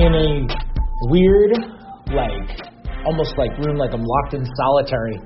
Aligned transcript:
in 0.00 0.14
a 0.14 1.08
weird, 1.08 1.52
like, 2.14 2.48
almost 3.04 3.36
like 3.36 3.50
room, 3.58 3.76
like 3.76 3.92
I'm 3.92 4.02
locked 4.02 4.34
in 4.34 4.46
solitary 4.56 5.18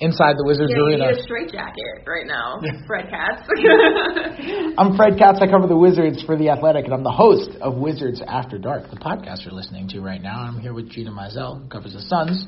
inside 0.00 0.36
the 0.36 0.44
Wizards 0.44 0.70
Yeah, 0.72 0.78
you 0.78 0.86
arena. 0.86 1.10
need 1.12 1.18
a 1.20 1.22
straight 1.22 1.50
jacket 1.52 2.04
right 2.06 2.26
now, 2.26 2.60
Fred 2.86 3.08
Katz. 3.10 3.48
I'm 4.78 4.96
Fred 4.96 5.18
Katz. 5.18 5.38
I 5.40 5.46
cover 5.46 5.66
the 5.66 5.76
Wizards 5.76 6.22
for 6.22 6.36
The 6.36 6.48
Athletic, 6.50 6.84
and 6.86 6.94
I'm 6.94 7.02
the 7.02 7.10
host 7.12 7.50
of 7.60 7.76
Wizards 7.76 8.22
After 8.26 8.58
Dark, 8.58 8.90
the 8.90 8.96
podcast 8.96 9.44
you're 9.44 9.54
listening 9.54 9.88
to 9.88 10.00
right 10.00 10.20
now. 10.22 10.40
I'm 10.40 10.60
here 10.60 10.72
with 10.74 10.90
Gina 10.90 11.10
Mizell, 11.10 11.62
who 11.62 11.68
covers 11.68 11.92
the 11.94 12.00
Suns 12.02 12.46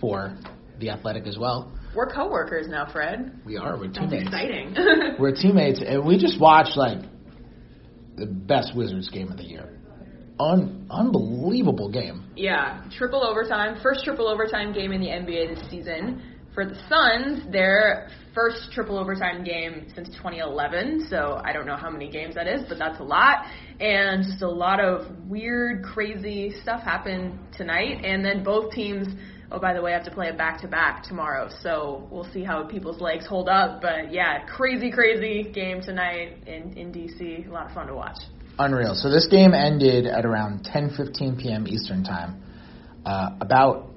for 0.00 0.36
The 0.80 0.90
Athletic 0.90 1.26
as 1.26 1.38
well. 1.38 1.72
We're 1.94 2.12
coworkers 2.12 2.66
now, 2.68 2.90
Fred. 2.92 3.40
We 3.44 3.56
are. 3.56 3.76
We're 3.78 3.86
That's 3.86 3.98
teammates. 4.00 4.24
exciting. 4.24 4.76
We're 5.18 5.34
teammates, 5.34 5.80
and 5.84 6.04
we 6.04 6.18
just 6.18 6.40
watched 6.40 6.76
like 6.76 6.98
the 8.16 8.26
best 8.26 8.76
Wizards 8.76 9.08
game 9.10 9.30
of 9.32 9.36
the 9.38 9.44
year. 9.44 9.77
Un- 10.40 10.86
unbelievable 10.90 11.90
game. 11.90 12.30
yeah, 12.36 12.84
triple 12.96 13.24
overtime. 13.26 13.80
First 13.82 14.04
triple 14.04 14.28
overtime 14.28 14.72
game 14.72 14.92
in 14.92 15.00
the 15.00 15.08
NBA 15.08 15.54
this 15.56 15.70
season. 15.70 16.22
For 16.54 16.64
the 16.64 16.76
Suns, 16.88 17.52
their 17.52 18.08
first 18.34 18.72
triple 18.72 18.98
overtime 18.98 19.44
game 19.44 19.86
since 19.94 20.08
2011. 20.08 21.06
So 21.08 21.40
I 21.44 21.52
don't 21.52 21.66
know 21.66 21.76
how 21.76 21.90
many 21.90 22.10
games 22.10 22.34
that 22.36 22.46
is, 22.46 22.62
but 22.68 22.78
that's 22.78 22.98
a 23.00 23.02
lot. 23.04 23.46
And 23.80 24.24
just 24.24 24.42
a 24.42 24.48
lot 24.48 24.80
of 24.80 25.06
weird, 25.28 25.84
crazy 25.84 26.52
stuff 26.62 26.82
happened 26.82 27.38
tonight. 27.56 28.04
And 28.04 28.24
then 28.24 28.42
both 28.42 28.72
teams, 28.72 29.08
oh, 29.52 29.60
by 29.60 29.72
the 29.74 29.82
way, 29.82 29.92
I 29.92 29.96
have 29.96 30.04
to 30.06 30.10
play 30.10 30.30
a 30.30 30.34
back 30.34 30.60
to 30.62 30.68
back 30.68 31.02
tomorrow. 31.04 31.48
So 31.62 32.08
we'll 32.10 32.30
see 32.32 32.42
how 32.42 32.64
people's 32.64 33.00
legs 33.00 33.26
hold 33.26 33.48
up. 33.48 33.80
But 33.80 34.12
yeah, 34.12 34.44
crazy, 34.46 34.90
crazy 34.90 35.50
game 35.52 35.80
tonight 35.80 36.38
in, 36.46 36.76
in 36.76 36.92
DC. 36.92 37.48
A 37.48 37.52
lot 37.52 37.66
of 37.66 37.72
fun 37.72 37.86
to 37.88 37.94
watch. 37.94 38.18
Unreal. 38.58 38.94
So 38.94 39.10
this 39.10 39.26
game 39.28 39.54
ended 39.54 40.06
at 40.06 40.24
around 40.26 40.64
10:15 40.64 41.38
p.m. 41.38 41.66
Eastern 41.68 42.02
time. 42.02 42.42
Uh, 43.06 43.30
about 43.40 43.90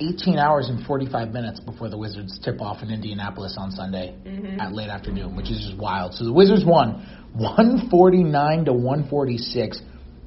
18 0.00 0.38
hours 0.38 0.68
and 0.68 0.86
45 0.86 1.32
minutes 1.32 1.60
before 1.60 1.88
the 1.88 1.98
Wizards 1.98 2.38
tip 2.42 2.60
off 2.60 2.82
in 2.82 2.90
Indianapolis 2.90 3.56
on 3.58 3.70
Sunday 3.72 4.14
at 4.60 4.72
late 4.72 4.88
afternoon, 4.88 5.36
which 5.36 5.50
is 5.50 5.66
just 5.66 5.76
wild. 5.76 6.14
So 6.14 6.24
the 6.24 6.32
Wizards 6.32 6.64
won 6.64 7.04
149 7.34 8.64
to 8.66 8.72
146. 8.72 9.82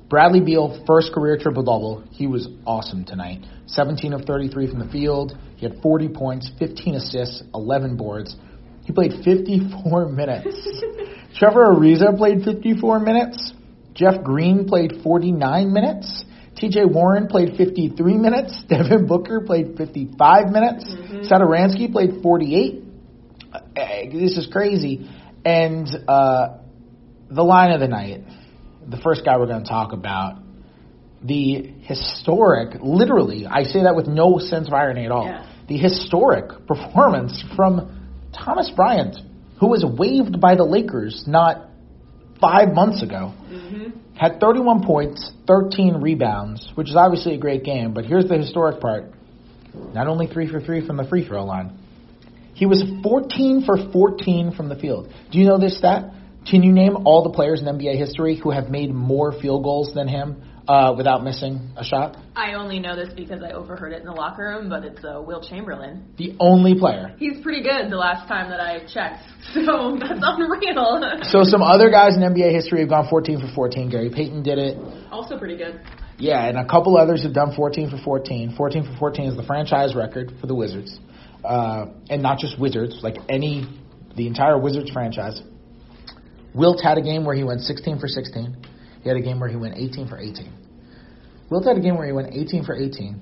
Bradley 0.09 0.41
Beal 0.41 0.83
first 0.85 1.13
career 1.13 1.37
triple 1.37 1.63
double. 1.63 2.03
He 2.11 2.27
was 2.27 2.49
awesome 2.67 3.05
tonight. 3.05 3.45
17 3.67 4.11
of 4.13 4.25
33 4.25 4.69
from 4.69 4.79
the 4.79 4.89
field. 4.89 5.37
He 5.55 5.65
had 5.65 5.81
40 5.81 6.09
points, 6.09 6.51
15 6.59 6.95
assists, 6.95 7.41
11 7.55 7.95
boards. 7.95 8.35
He 8.83 8.91
played 8.91 9.13
54 9.23 10.09
minutes. 10.11 10.69
Trevor 11.37 11.73
Ariza 11.73 12.15
played 12.17 12.43
54 12.43 12.99
minutes. 12.99 13.53
Jeff 13.93 14.23
Green 14.23 14.67
played 14.67 15.01
49 15.03 15.73
minutes. 15.73 16.25
TJ 16.55 16.91
Warren 16.91 17.27
played 17.27 17.55
53 17.57 18.17
minutes. 18.17 18.61
Devin 18.69 19.07
Booker 19.07 19.41
played 19.41 19.77
55 19.77 20.49
minutes. 20.49 20.85
Satoransky 21.31 21.91
played 21.91 22.21
48. 22.21 22.83
Uh, 23.53 23.59
this 24.11 24.37
is 24.37 24.47
crazy. 24.51 25.09
And 25.43 25.87
uh, 26.07 26.57
the 27.29 27.43
line 27.43 27.71
of 27.71 27.79
the 27.79 27.87
night, 27.87 28.21
the 28.87 28.97
first 28.97 29.25
guy 29.25 29.37
we're 29.37 29.47
going 29.47 29.63
to 29.63 29.69
talk 29.69 29.93
about, 29.93 30.39
the 31.23 31.73
historic, 31.81 32.77
literally, 32.81 33.45
I 33.45 33.63
say 33.63 33.83
that 33.83 33.95
with 33.95 34.07
no 34.07 34.39
sense 34.39 34.67
of 34.67 34.73
irony 34.73 35.05
at 35.05 35.11
all, 35.11 35.25
Yeah. 35.25 35.45
the 35.67 35.77
historic 35.77 36.65
performance 36.67 37.43
from 37.55 38.09
Thomas 38.33 38.71
Bryant, 38.75 39.17
who 39.59 39.67
was 39.67 39.85
waived 39.85 40.39
by 40.41 40.55
the 40.55 40.63
Lakers 40.63 41.25
not 41.27 41.67
five 42.41 42.73
months 42.73 43.03
ago 43.03 43.33
mm-hmm. 43.49 44.17
had 44.17 44.39
31 44.39 44.83
points, 44.83 45.31
13 45.47 46.01
rebounds, 46.01 46.71
which 46.75 46.89
is 46.89 46.95
obviously 46.95 47.35
a 47.35 47.37
great 47.37 47.63
game, 47.63 47.93
but 47.93 48.05
here's 48.05 48.27
the 48.27 48.37
historic 48.37 48.81
part. 48.81 49.05
Not 49.73 50.07
only 50.07 50.27
3 50.27 50.51
for 50.51 50.59
3 50.59 50.85
from 50.85 50.97
the 50.97 51.05
free 51.05 51.25
throw 51.25 51.45
line, 51.45 51.77
he 52.53 52.65
was 52.65 52.83
14 53.03 53.63
for 53.65 53.77
14 53.91 54.53
from 54.55 54.67
the 54.67 54.75
field. 54.75 55.11
Do 55.31 55.39
you 55.39 55.45
know 55.45 55.57
this 55.57 55.77
stat? 55.77 56.13
Can 56.49 56.63
you 56.63 56.71
name 56.71 57.05
all 57.05 57.23
the 57.23 57.29
players 57.29 57.61
in 57.61 57.67
NBA 57.67 57.97
history 57.97 58.39
who 58.41 58.51
have 58.51 58.69
made 58.69 58.93
more 58.93 59.31
field 59.31 59.63
goals 59.63 59.93
than 59.93 60.07
him 60.07 60.43
uh, 60.67 60.93
without 60.95 61.23
missing 61.23 61.71
a 61.75 61.83
shot? 61.83 62.17
I 62.35 62.53
only 62.53 62.79
know 62.79 62.95
this 62.95 63.13
because 63.15 63.41
I 63.43 63.51
overheard 63.51 63.93
it 63.93 63.99
in 63.99 64.05
the 64.05 64.13
locker 64.13 64.43
room, 64.43 64.69
but 64.69 64.83
it's 64.83 65.03
uh, 65.03 65.21
Wilt 65.21 65.45
Chamberlain. 65.49 66.13
The 66.17 66.35
only 66.39 66.77
player. 66.77 67.15
He's 67.17 67.41
pretty 67.41 67.63
good 67.63 67.91
the 67.91 67.97
last 67.97 68.27
time 68.27 68.49
that 68.49 68.59
I 68.59 68.79
checked, 68.93 69.23
so 69.53 69.97
that's 69.99 70.21
unreal. 70.21 71.19
So 71.23 71.43
some 71.43 71.61
other 71.61 71.89
guys 71.89 72.15
in 72.15 72.21
NBA 72.21 72.51
history 72.51 72.79
have 72.81 72.89
gone 72.89 73.07
14 73.09 73.39
for 73.39 73.53
14. 73.53 73.89
Gary 73.89 74.09
Payton 74.13 74.43
did 74.43 74.57
it. 74.57 74.77
also 75.11 75.37
pretty 75.37 75.57
good. 75.57 75.81
Yeah, 76.17 76.45
and 76.45 76.57
a 76.57 76.65
couple 76.65 76.97
others 76.97 77.23
have 77.23 77.33
done 77.33 77.55
14 77.55 77.89
for 77.89 77.97
14. 77.97 78.53
14 78.55 78.83
for 78.83 78.97
14 78.99 79.25
is 79.29 79.37
the 79.37 79.43
franchise 79.43 79.95
record 79.95 80.31
for 80.39 80.45
the 80.45 80.53
Wizards. 80.53 80.99
Uh, 81.43 81.87
and 82.11 82.21
not 82.21 82.37
just 82.37 82.59
Wizards, 82.59 82.99
like 83.01 83.15
any, 83.27 83.65
the 84.15 84.27
entire 84.27 84.59
Wizards 84.59 84.91
franchise. 84.91 85.41
Wilt 86.53 86.79
had 86.83 86.99
a 86.99 87.01
game 87.01 87.25
where 87.25 87.35
he 87.35 87.43
went 87.43 87.61
16 87.61 87.97
for 87.99 88.07
16. 88.07 88.55
He 89.01 89.09
had 89.09 89.17
a 89.17 89.21
game 89.21 89.39
where 89.39 89.49
he 89.49 89.55
went 89.55 89.75
18 89.77 90.07
for 90.07 90.17
18. 90.17 90.51
Wilt 91.49 91.65
had 91.65 91.77
a 91.77 91.81
game 91.81 91.97
where 91.97 92.05
he 92.05 92.13
went 92.13 92.33
18 92.33 92.63
for 92.63 92.75
18. 92.75 93.21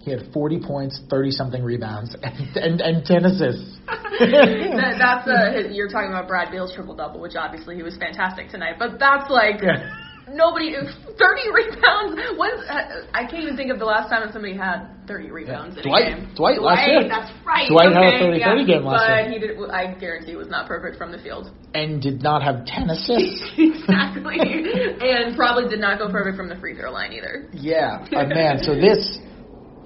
He 0.00 0.10
had 0.10 0.32
40 0.32 0.60
points, 0.60 1.00
30 1.10 1.30
something 1.32 1.62
rebounds, 1.62 2.14
and, 2.22 2.56
and, 2.56 2.80
and 2.80 3.04
10 3.04 3.24
assists. 3.24 3.78
that, 3.86 4.94
that's 4.98 5.28
uh, 5.28 5.52
his, 5.52 5.76
you're 5.76 5.88
talking 5.88 6.10
about 6.10 6.28
Brad 6.28 6.50
Beal's 6.50 6.72
triple 6.74 6.94
double, 6.94 7.20
which 7.20 7.34
obviously 7.34 7.74
he 7.74 7.82
was 7.82 7.96
fantastic 7.96 8.48
tonight. 8.50 8.76
But 8.78 8.98
that's 8.98 9.28
like 9.30 9.62
Yeah. 9.62 10.05
Nobody 10.28 10.74
30 10.74 11.50
rebounds. 11.52 12.20
When's 12.36 12.62
uh, 12.68 13.06
I 13.14 13.26
can't 13.26 13.42
even 13.42 13.56
think 13.56 13.70
of 13.70 13.78
the 13.78 13.84
last 13.84 14.08
time 14.08 14.24
that 14.24 14.32
somebody 14.32 14.56
had 14.56 14.88
30 15.06 15.30
rebounds 15.30 15.76
in 15.76 15.84
Dwight- 15.84 16.12
a 16.12 16.16
game. 16.16 16.34
Dwight 16.34 16.58
Dwight 16.58 16.62
last 16.62 16.88
year. 16.88 17.08
That's 17.08 17.32
right. 17.46 17.68
Dwight 17.68 17.92
had 17.92 18.02
a 18.02 18.16
okay, 18.16 18.38
30-30 18.38 18.38
yeah. 18.38 18.64
game 18.66 18.84
last 18.84 19.06
but 19.06 19.30
year. 19.30 19.30
he 19.30 19.38
did. 19.38 19.70
I 19.70 19.94
guarantee 19.94 20.32
it 20.32 20.36
was 20.36 20.48
not 20.48 20.66
perfect 20.66 20.98
from 20.98 21.12
the 21.12 21.18
field. 21.18 21.50
and 21.74 22.00
did 22.02 22.22
not 22.22 22.42
have 22.42 22.66
10 22.66 22.90
assists. 22.90 23.42
exactly, 23.58 24.38
and 24.40 25.36
probably 25.36 25.68
did 25.68 25.80
not 25.80 25.98
go 25.98 26.10
perfect 26.10 26.36
from 26.36 26.48
the 26.48 26.56
free 26.56 26.74
throw 26.76 26.90
line 26.90 27.12
either. 27.12 27.48
Yeah, 27.52 28.06
uh, 28.12 28.26
man. 28.26 28.58
So 28.62 28.74
this 28.74 29.18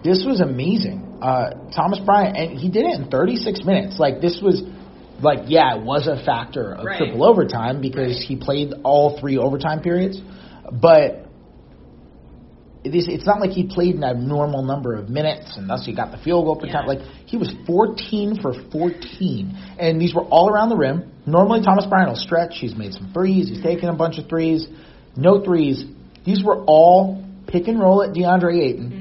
this 0.02 0.24
was 0.24 0.40
amazing. 0.40 1.18
Uh, 1.20 1.68
Thomas 1.76 2.00
Bryant, 2.00 2.36
and 2.36 2.58
he 2.58 2.70
did 2.70 2.86
it 2.86 2.94
in 2.98 3.10
36 3.10 3.64
minutes. 3.64 3.98
Like 3.98 4.20
this 4.22 4.40
was, 4.42 4.62
like 5.22 5.44
yeah, 5.48 5.76
it 5.76 5.82
was 5.82 6.06
a 6.06 6.22
factor 6.24 6.72
of 6.72 6.84
Right. 6.84 6.98
triple 6.98 7.24
overtime 7.24 7.80
because 7.80 8.22
he 8.26 8.36
played 8.36 8.72
all 8.84 9.18
three 9.20 9.38
overtime 9.38 9.80
periods, 9.80 10.20
but. 10.72 11.26
It 12.82 12.94
is, 12.94 13.08
it's 13.10 13.26
not 13.26 13.40
like 13.40 13.50
he 13.50 13.64
played 13.64 13.96
an 13.96 14.04
abnormal 14.04 14.62
number 14.62 14.94
of 14.94 15.10
minutes 15.10 15.58
and 15.58 15.68
thus 15.68 15.84
he 15.84 15.94
got 15.94 16.12
the 16.12 16.16
field 16.16 16.46
goal 16.46 16.56
per 16.56 16.66
Yeah. 16.66 16.80
Like 16.86 17.00
he 17.26 17.36
was 17.36 17.52
14 17.66 18.40
for 18.40 18.54
14, 18.72 19.54
and 19.78 20.00
these 20.00 20.14
were 20.14 20.22
all 20.24 20.48
around 20.48 20.70
the 20.70 20.78
rim. 20.78 21.12
Normally 21.26 21.60
Thomas 21.60 21.84
Bryant 21.84 22.08
will 22.08 22.16
stretch. 22.16 22.56
He's 22.58 22.74
made 22.74 22.94
some 22.94 23.10
threes. 23.12 23.50
He's 23.50 23.62
taken 23.62 23.90
a 23.90 23.94
bunch 23.94 24.16
of 24.16 24.30
threes. 24.30 24.66
No 25.14 25.44
threes. 25.44 25.84
These 26.24 26.42
were 26.42 26.64
all 26.64 27.22
pick 27.46 27.68
and 27.68 27.78
roll 27.78 28.02
at 28.02 28.14
DeAndre 28.14 28.58
Ayton. 28.62 28.99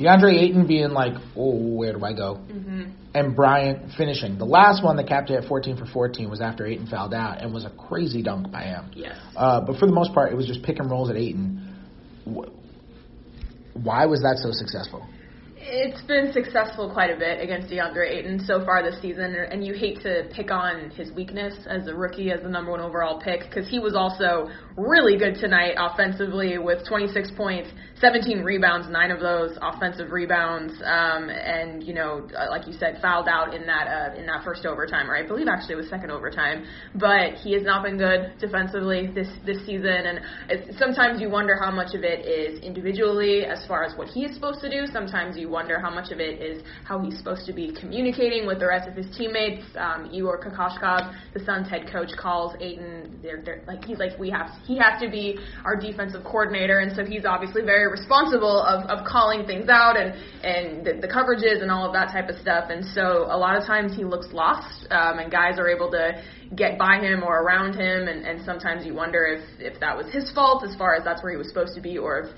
DeAndre 0.00 0.34
Ayton 0.34 0.66
being 0.66 0.90
like, 0.90 1.12
oh, 1.36 1.56
where 1.76 1.92
do 1.92 2.04
I 2.04 2.14
go? 2.14 2.40
Mm-hmm. 2.50 2.92
And 3.12 3.36
Bryant 3.36 3.92
finishing. 3.98 4.38
The 4.38 4.46
last 4.46 4.82
one 4.82 4.96
that 4.96 5.06
capped 5.06 5.30
it 5.30 5.34
at 5.34 5.48
14 5.48 5.76
for 5.76 5.84
14 5.84 6.30
was 6.30 6.40
after 6.40 6.66
Ayton 6.66 6.86
fouled 6.86 7.12
out 7.12 7.42
and 7.42 7.52
was 7.52 7.66
a 7.66 7.70
crazy 7.70 8.22
dunk 8.22 8.50
by 8.50 8.62
him. 8.62 8.90
Yes. 8.94 9.16
Uh, 9.36 9.60
but 9.60 9.76
for 9.78 9.86
the 9.86 9.92
most 9.92 10.14
part, 10.14 10.32
it 10.32 10.36
was 10.36 10.46
just 10.46 10.62
pick 10.62 10.78
and 10.78 10.90
rolls 10.90 11.10
at 11.10 11.16
Ayton. 11.16 11.66
Why 13.74 14.06
was 14.06 14.22
that 14.22 14.38
so 14.42 14.52
successful? 14.52 15.06
It's 15.62 16.00
been 16.02 16.32
successful 16.32 16.90
quite 16.90 17.10
a 17.10 17.18
bit 17.18 17.42
against 17.42 17.68
DeAndre 17.68 18.10
Ayton 18.10 18.40
so 18.46 18.64
far 18.64 18.82
this 18.82 19.00
season, 19.02 19.34
and 19.34 19.64
you 19.64 19.74
hate 19.74 20.00
to 20.00 20.26
pick 20.34 20.50
on 20.50 20.90
his 20.90 21.12
weakness 21.12 21.54
as 21.68 21.86
a 21.86 21.94
rookie, 21.94 22.30
as 22.30 22.40
the 22.42 22.48
number 22.48 22.70
one 22.70 22.80
overall 22.80 23.20
pick, 23.20 23.42
because 23.42 23.68
he 23.68 23.78
was 23.78 23.94
also 23.94 24.48
really 24.76 25.18
good 25.18 25.34
tonight 25.34 25.74
offensively 25.76 26.58
with 26.58 26.86
26 26.86 27.30
points, 27.36 27.70
17 28.00 28.42
rebounds, 28.42 28.88
nine 28.88 29.10
of 29.10 29.20
those 29.20 29.56
offensive 29.60 30.10
rebounds, 30.10 30.72
um, 30.84 31.28
and 31.28 31.82
you 31.82 31.92
know, 31.92 32.28
uh, 32.36 32.46
like 32.50 32.66
you 32.66 32.72
said, 32.72 32.98
fouled 33.02 33.28
out 33.28 33.54
in 33.54 33.66
that 33.66 33.86
uh, 33.88 34.18
in 34.18 34.26
that 34.26 34.44
first 34.44 34.64
overtime, 34.64 35.10
or 35.10 35.16
I 35.16 35.26
believe 35.26 35.48
actually 35.48 35.74
it 35.74 35.78
was 35.78 35.88
second 35.88 36.10
overtime. 36.10 36.64
But 36.94 37.34
he 37.34 37.52
has 37.52 37.62
not 37.62 37.82
been 37.82 37.98
good 37.98 38.32
defensively 38.38 39.08
this 39.08 39.28
this 39.44 39.64
season, 39.66 39.88
and 39.88 40.20
sometimes 40.78 41.20
you 41.20 41.28
wonder 41.28 41.56
how 41.56 41.70
much 41.70 41.94
of 41.94 42.02
it 42.02 42.24
is 42.26 42.60
individually 42.60 43.44
as 43.44 43.66
far 43.66 43.84
as 43.84 43.96
what 43.96 44.08
he 44.08 44.24
is 44.24 44.34
supposed 44.34 44.60
to 44.60 44.70
do. 44.70 44.86
Sometimes 44.92 45.36
you 45.36 45.48
wonder 45.48 45.78
how 45.78 45.90
much 45.90 46.10
of 46.10 46.20
it 46.20 46.40
is 46.40 46.62
how 46.84 46.98
he's 47.00 47.18
supposed 47.18 47.46
to 47.46 47.52
be 47.52 47.74
communicating 47.78 48.46
with 48.46 48.60
the 48.60 48.66
rest 48.66 48.88
of 48.88 48.94
his 48.94 49.06
teammates. 49.16 49.64
Um, 49.76 50.08
Igor 50.12 50.40
Kokoskov, 50.42 51.14
the 51.34 51.40
Suns 51.44 51.68
head 51.68 51.90
coach, 51.90 52.10
calls 52.18 52.54
Ayton. 52.60 53.18
They're, 53.22 53.42
they're 53.42 53.62
like 53.66 53.84
he's 53.84 53.98
like 53.98 54.18
we 54.18 54.30
have 54.30 54.48
he 54.66 54.78
has 54.78 55.00
to 55.02 55.10
be 55.10 55.38
our 55.64 55.76
defensive 55.76 56.24
coordinator, 56.24 56.78
and 56.78 56.94
so 56.94 57.04
he's 57.04 57.24
obviously 57.24 57.62
very 57.62 57.90
responsible 57.90 58.62
of, 58.62 58.88
of 58.90 59.06
calling 59.06 59.46
things 59.46 59.68
out 59.68 59.96
and 59.96 60.14
and 60.44 60.86
the, 60.86 61.00
the 61.00 61.08
coverages 61.08 61.62
and 61.62 61.70
all 61.70 61.86
of 61.86 61.92
that 61.92 62.12
type 62.12 62.28
of 62.28 62.38
stuff. 62.40 62.70
And 62.70 62.84
so 62.84 63.26
a 63.30 63.36
lot 63.36 63.56
of 63.56 63.66
times 63.66 63.96
he 63.96 64.04
looks 64.04 64.32
lost, 64.32 64.86
um, 64.90 65.18
and 65.18 65.30
guys 65.30 65.58
are 65.58 65.68
able 65.68 65.90
to 65.92 66.22
get 66.54 66.78
by 66.78 66.98
him 66.98 67.22
or 67.22 67.42
around 67.42 67.74
him, 67.74 68.08
and, 68.08 68.26
and 68.26 68.44
sometimes 68.44 68.84
you 68.84 68.94
wonder 68.94 69.24
if 69.24 69.42
if 69.60 69.80
that 69.80 69.96
was 69.96 70.12
his 70.12 70.30
fault 70.32 70.64
as 70.64 70.74
far 70.76 70.94
as 70.94 71.04
that's 71.04 71.22
where 71.22 71.32
he 71.32 71.38
was 71.38 71.48
supposed 71.48 71.74
to 71.74 71.80
be, 71.80 71.98
or 71.98 72.20
if 72.20 72.36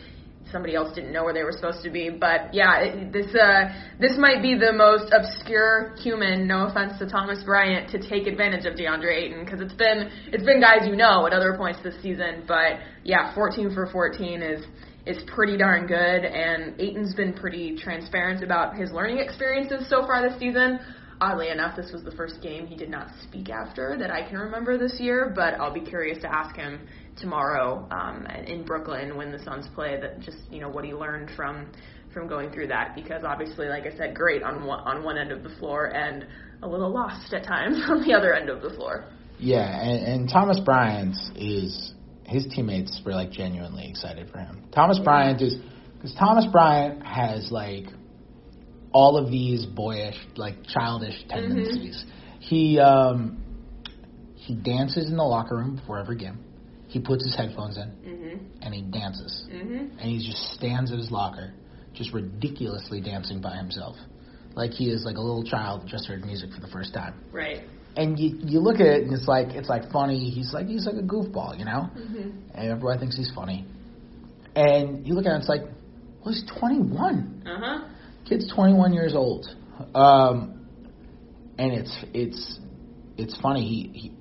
somebody 0.50 0.74
else 0.74 0.94
didn't 0.94 1.12
know 1.12 1.24
where 1.24 1.34
they 1.34 1.44
were 1.44 1.52
supposed 1.52 1.82
to 1.82 1.90
be. 1.90 2.10
But 2.10 2.52
yeah, 2.52 2.80
it, 2.80 3.12
this 3.12 3.34
uh, 3.34 3.72
this 4.00 4.16
might 4.18 4.42
be 4.42 4.54
the 4.54 4.72
most 4.72 5.12
obscure 5.12 5.94
human. 5.98 6.46
No 6.46 6.66
offense 6.66 6.98
to 6.98 7.06
Thomas 7.06 7.42
Bryant 7.44 7.90
to 7.90 8.08
take 8.08 8.26
advantage 8.26 8.66
of 8.66 8.74
DeAndre 8.74 9.14
Ayton 9.16 9.44
because 9.44 9.60
it's 9.60 9.74
been 9.74 10.10
it's 10.28 10.44
been 10.44 10.60
guys 10.60 10.86
you 10.86 10.96
know 10.96 11.26
at 11.26 11.32
other 11.32 11.56
points 11.56 11.80
this 11.82 11.94
season. 12.02 12.44
But 12.46 12.80
yeah, 13.04 13.34
14 13.34 13.74
for 13.74 13.86
14 13.86 14.42
is 14.42 14.64
is 15.04 15.22
pretty 15.26 15.56
darn 15.56 15.86
good, 15.86 16.24
and 16.24 16.80
Ayton's 16.80 17.14
been 17.14 17.34
pretty 17.34 17.76
transparent 17.76 18.44
about 18.44 18.76
his 18.76 18.92
learning 18.92 19.18
experiences 19.18 19.88
so 19.88 20.06
far 20.06 20.28
this 20.28 20.38
season. 20.38 20.78
Oddly 21.22 21.50
enough, 21.50 21.76
this 21.76 21.92
was 21.92 22.02
the 22.02 22.10
first 22.10 22.42
game 22.42 22.66
he 22.66 22.74
did 22.74 22.90
not 22.90 23.06
speak 23.22 23.48
after 23.48 23.96
that 23.96 24.10
I 24.10 24.28
can 24.28 24.38
remember 24.38 24.76
this 24.76 24.98
year, 24.98 25.32
but 25.32 25.54
I'll 25.54 25.72
be 25.72 25.80
curious 25.80 26.20
to 26.22 26.34
ask 26.34 26.56
him 26.56 26.80
tomorrow 27.16 27.86
um, 27.92 28.26
in 28.26 28.64
Brooklyn 28.64 29.16
when 29.16 29.30
the 29.30 29.38
Suns 29.44 29.68
play. 29.72 30.00
That 30.00 30.18
just 30.18 30.38
you 30.50 30.58
know 30.58 30.68
what 30.68 30.84
he 30.84 30.92
learned 30.92 31.30
from 31.36 31.70
from 32.12 32.26
going 32.26 32.50
through 32.50 32.66
that 32.68 32.96
because 32.96 33.22
obviously, 33.24 33.68
like 33.68 33.86
I 33.86 33.96
said, 33.96 34.16
great 34.16 34.42
on 34.42 34.66
one 34.66 34.80
on 34.80 35.04
one 35.04 35.16
end 35.16 35.30
of 35.30 35.44
the 35.44 35.50
floor 35.60 35.94
and 35.94 36.26
a 36.64 36.68
little 36.68 36.92
lost 36.92 37.32
at 37.32 37.44
times 37.44 37.80
on 37.88 38.02
the 38.02 38.14
other 38.14 38.34
end 38.34 38.50
of 38.50 38.60
the 38.60 38.70
floor. 38.70 39.04
Yeah, 39.38 39.80
and, 39.80 40.04
and 40.04 40.28
Thomas 40.28 40.58
Bryant 40.58 41.14
is 41.36 41.92
his 42.24 42.48
teammates 42.52 43.00
were 43.06 43.12
like 43.12 43.30
genuinely 43.30 43.88
excited 43.88 44.28
for 44.28 44.38
him. 44.38 44.64
Thomas 44.74 44.98
Bryant 44.98 45.40
is 45.40 45.54
because 45.94 46.16
Thomas 46.18 46.46
Bryant 46.50 47.06
has 47.06 47.52
like 47.52 47.84
all 48.92 49.16
of 49.16 49.30
these 49.30 49.64
boyish, 49.66 50.16
like 50.36 50.54
childish 50.66 51.14
tendencies. 51.28 52.04
Mm-hmm. 52.06 52.40
He 52.40 52.78
um, 52.78 53.42
he 54.34 54.54
dances 54.54 55.08
in 55.08 55.16
the 55.16 55.22
locker 55.22 55.56
room 55.56 55.76
before 55.76 55.98
every 55.98 56.16
game. 56.16 56.38
He 56.88 57.00
puts 57.00 57.24
his 57.24 57.34
headphones 57.34 57.78
in 57.78 57.88
mm-hmm. 57.88 58.62
and 58.62 58.74
he 58.74 58.82
dances, 58.82 59.46
mm-hmm. 59.50 59.98
and 59.98 60.00
he 60.00 60.18
just 60.18 60.52
stands 60.54 60.92
at 60.92 60.98
his 60.98 61.10
locker, 61.10 61.54
just 61.94 62.12
ridiculously 62.12 63.00
dancing 63.00 63.40
by 63.40 63.56
himself, 63.56 63.96
like 64.54 64.72
he 64.72 64.90
is 64.90 65.04
like 65.04 65.16
a 65.16 65.20
little 65.20 65.44
child 65.44 65.86
just 65.86 66.06
heard 66.06 66.24
music 66.24 66.50
for 66.54 66.60
the 66.60 66.68
first 66.68 66.92
time. 66.92 67.14
Right. 67.32 67.62
And 67.96 68.18
you 68.18 68.38
you 68.42 68.60
look 68.60 68.76
at 68.76 68.86
it 68.86 69.02
and 69.04 69.12
it's 69.12 69.28
like 69.28 69.48
it's 69.48 69.68
like 69.68 69.90
funny. 69.90 70.30
He's 70.30 70.52
like 70.52 70.66
he's 70.66 70.86
like 70.86 70.96
a 70.96 71.06
goofball, 71.06 71.58
you 71.58 71.64
know, 71.64 71.90
mm-hmm. 71.96 72.30
and 72.54 72.70
everybody 72.70 72.98
thinks 73.00 73.16
he's 73.16 73.32
funny. 73.34 73.66
And 74.54 75.06
you 75.06 75.14
look 75.14 75.24
at 75.24 75.30
it, 75.30 75.34
and 75.34 75.40
it's 75.40 75.48
like, 75.48 75.62
well, 76.22 76.34
he's 76.34 76.44
21. 76.58 77.44
Uh 77.46 77.58
huh 77.58 77.88
kid's 78.28 78.52
21 78.52 78.92
years 78.92 79.14
old, 79.14 79.46
um, 79.94 80.66
and 81.58 81.72
it's 81.72 82.04
it's 82.12 82.58
it's 83.16 83.40
funny. 83.40 83.66
He, 83.66 83.98
he 83.98 84.12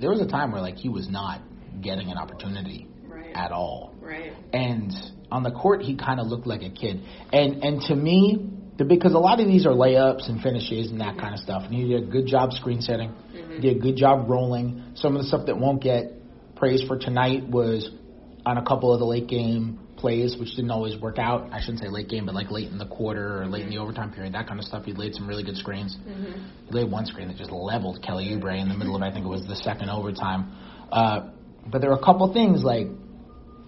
there 0.00 0.10
was 0.10 0.20
a 0.20 0.26
time 0.28 0.52
where 0.52 0.60
like 0.60 0.76
he 0.76 0.88
was 0.88 1.08
not 1.08 1.40
getting 1.80 2.10
an 2.10 2.18
opportunity 2.18 2.86
right. 3.06 3.32
at 3.34 3.52
all, 3.52 3.94
right? 4.00 4.32
And 4.52 4.92
on 5.30 5.42
the 5.42 5.50
court, 5.50 5.82
he 5.82 5.96
kind 5.96 6.20
of 6.20 6.26
looked 6.26 6.46
like 6.46 6.62
a 6.62 6.70
kid. 6.70 7.02
And 7.32 7.62
and 7.62 7.80
to 7.82 7.94
me, 7.94 8.50
the, 8.78 8.84
because 8.84 9.14
a 9.14 9.18
lot 9.18 9.40
of 9.40 9.46
these 9.46 9.66
are 9.66 9.72
layups 9.72 10.28
and 10.28 10.40
finishes 10.40 10.90
and 10.90 11.00
that 11.00 11.12
mm-hmm. 11.12 11.20
kind 11.20 11.34
of 11.34 11.40
stuff. 11.40 11.64
And 11.64 11.74
he 11.74 11.88
did 11.88 12.04
a 12.04 12.06
good 12.06 12.26
job 12.26 12.52
screen 12.52 12.80
setting. 12.80 13.10
Mm-hmm. 13.10 13.60
Did 13.60 13.76
a 13.76 13.80
good 13.80 13.96
job 13.96 14.30
rolling. 14.30 14.92
Some 14.94 15.16
of 15.16 15.22
the 15.22 15.28
stuff 15.28 15.46
that 15.46 15.58
won't 15.58 15.82
get 15.82 16.12
praise 16.56 16.82
for 16.86 16.98
tonight 16.98 17.48
was 17.48 17.90
on 18.46 18.56
a 18.56 18.64
couple 18.64 18.92
of 18.92 19.00
the 19.00 19.06
late 19.06 19.26
game 19.26 19.80
plays, 19.98 20.36
which 20.38 20.50
didn't 20.50 20.70
always 20.70 20.98
work 21.00 21.18
out. 21.18 21.52
I 21.52 21.60
shouldn't 21.60 21.80
say 21.80 21.88
late 21.88 22.08
game, 22.08 22.26
but 22.26 22.34
like 22.34 22.50
late 22.50 22.70
in 22.70 22.78
the 22.78 22.86
quarter 22.86 23.42
or 23.42 23.46
late 23.46 23.64
in 23.64 23.70
the 23.70 23.78
overtime 23.78 24.12
period, 24.12 24.34
that 24.34 24.46
kind 24.46 24.58
of 24.58 24.64
stuff. 24.64 24.84
He 24.84 24.92
laid 24.92 25.14
some 25.14 25.28
really 25.28 25.42
good 25.42 25.56
screens. 25.56 25.96
Mm-hmm. 25.96 26.66
He 26.66 26.72
laid 26.72 26.90
one 26.90 27.04
screen 27.06 27.28
that 27.28 27.36
just 27.36 27.50
leveled 27.50 28.02
Kelly 28.02 28.28
Oubre 28.28 28.60
in 28.60 28.68
the 28.68 28.76
middle 28.76 28.96
of, 28.96 29.02
I 29.02 29.12
think 29.12 29.26
it 29.26 29.28
was 29.28 29.46
the 29.46 29.56
second 29.56 29.90
overtime. 29.90 30.52
Uh, 30.90 31.30
but 31.66 31.80
there 31.80 31.90
were 31.90 31.96
a 31.96 32.04
couple 32.04 32.32
things 32.32 32.62
like 32.62 32.86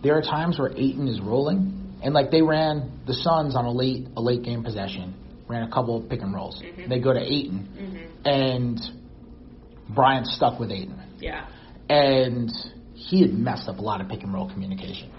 there 0.02 0.16
are 0.16 0.22
times 0.22 0.58
where 0.58 0.70
Ayton 0.70 1.08
is 1.08 1.20
rolling, 1.20 1.98
and 2.02 2.14
like 2.14 2.30
they 2.30 2.42
ran 2.42 3.00
the 3.06 3.12
Suns 3.12 3.54
on 3.54 3.66
a 3.66 3.72
late 3.72 4.06
a 4.16 4.22
late 4.22 4.42
game 4.42 4.62
possession, 4.62 5.14
ran 5.48 5.64
a 5.64 5.70
couple 5.70 6.02
of 6.02 6.08
pick 6.08 6.22
and 6.22 6.32
rolls. 6.32 6.62
Mm-hmm. 6.64 6.88
They 6.88 7.00
go 7.00 7.12
to 7.12 7.20
Ayton, 7.20 7.68
mm-hmm. 7.78 8.26
and 8.26 8.80
Bryant 9.94 10.26
stuck 10.26 10.58
with 10.58 10.70
Ayton. 10.70 10.98
Yeah. 11.18 11.48
And 11.90 12.50
he 12.94 13.22
had 13.22 13.32
messed 13.32 13.68
up 13.68 13.78
a 13.78 13.82
lot 13.82 14.00
of 14.00 14.08
pick 14.08 14.22
and 14.22 14.32
roll 14.32 14.48
communication 14.48 15.10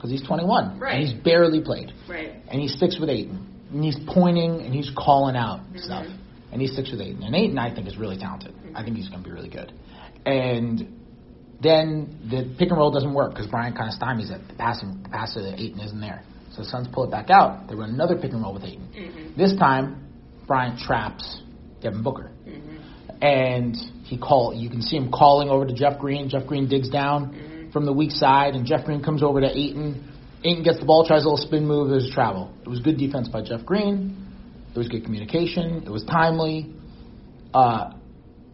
because 0.00 0.10
he's 0.10 0.26
21 0.26 0.80
right. 0.80 0.94
and 0.94 1.06
he's 1.06 1.12
barely 1.22 1.60
played. 1.60 1.92
Right. 2.08 2.32
And 2.48 2.58
he 2.58 2.68
sticks 2.68 2.98
with 2.98 3.10
Ayton. 3.10 3.46
And 3.70 3.84
he's 3.84 3.98
pointing 4.08 4.62
and 4.62 4.74
he's 4.74 4.90
calling 4.96 5.36
out 5.36 5.60
mm-hmm. 5.60 5.78
stuff. 5.78 6.06
And 6.50 6.60
he 6.60 6.66
sticks 6.66 6.90
with 6.90 7.02
Ayton. 7.02 7.22
And 7.22 7.36
Ayton, 7.36 7.58
I 7.58 7.74
think, 7.74 7.86
is 7.86 7.98
really 7.98 8.16
talented. 8.16 8.54
Mm-hmm. 8.54 8.76
I 8.76 8.82
think 8.82 8.96
he's 8.96 9.08
going 9.08 9.22
to 9.22 9.28
be 9.28 9.32
really 9.32 9.50
good. 9.50 9.72
And 10.24 10.96
then 11.60 12.18
the 12.30 12.54
pick 12.58 12.70
and 12.70 12.78
roll 12.78 12.90
doesn't 12.90 13.12
work 13.12 13.32
because 13.32 13.46
Bryant 13.46 13.76
kind 13.76 13.92
of 13.92 14.00
stymies 14.00 14.30
it. 14.30 14.48
The 14.48 14.54
passing, 14.54 15.02
the 15.02 15.10
pass 15.10 15.34
to 15.34 15.40
Ayton 15.40 15.80
isn't 15.80 16.00
there. 16.00 16.22
So 16.52 16.62
the 16.62 16.68
Suns 16.68 16.88
pull 16.90 17.04
it 17.04 17.10
back 17.10 17.28
out. 17.28 17.68
They 17.68 17.74
run 17.74 17.90
another 17.90 18.16
pick 18.16 18.32
and 18.32 18.42
roll 18.42 18.54
with 18.54 18.64
Ayton. 18.64 18.88
Mm-hmm. 18.96 19.38
This 19.38 19.54
time, 19.56 20.08
Bryant 20.46 20.80
traps 20.80 21.42
Devin 21.82 22.02
Booker. 22.02 22.32
Mm-hmm. 22.48 22.76
And 23.22 23.76
he 24.04 24.16
call. 24.16 24.54
You 24.54 24.70
can 24.70 24.80
see 24.80 24.96
him 24.96 25.12
calling 25.12 25.50
over 25.50 25.66
to 25.66 25.74
Jeff 25.74 25.98
Green. 25.98 26.30
Jeff 26.30 26.46
Green 26.46 26.68
digs 26.68 26.88
down 26.88 27.34
mm-hmm 27.34 27.49
from 27.72 27.86
the 27.86 27.92
weak 27.92 28.10
side, 28.10 28.54
and 28.54 28.66
Jeff 28.66 28.84
Green 28.84 29.02
comes 29.02 29.22
over 29.22 29.40
to 29.40 29.46
Ayton. 29.46 30.08
Ayton 30.44 30.62
gets 30.62 30.80
the 30.80 30.86
ball, 30.86 31.06
tries 31.06 31.24
a 31.24 31.28
little 31.28 31.44
spin 31.44 31.66
move. 31.66 31.90
There's 31.90 32.08
a 32.08 32.12
travel. 32.12 32.52
It 32.62 32.68
was 32.68 32.80
good 32.80 32.98
defense 32.98 33.28
by 33.28 33.42
Jeff 33.42 33.64
Green. 33.64 34.16
It 34.74 34.78
was 34.78 34.88
good 34.88 35.04
communication. 35.04 35.82
It 35.84 35.90
was 35.90 36.04
timely. 36.04 36.74
Uh, 37.52 37.92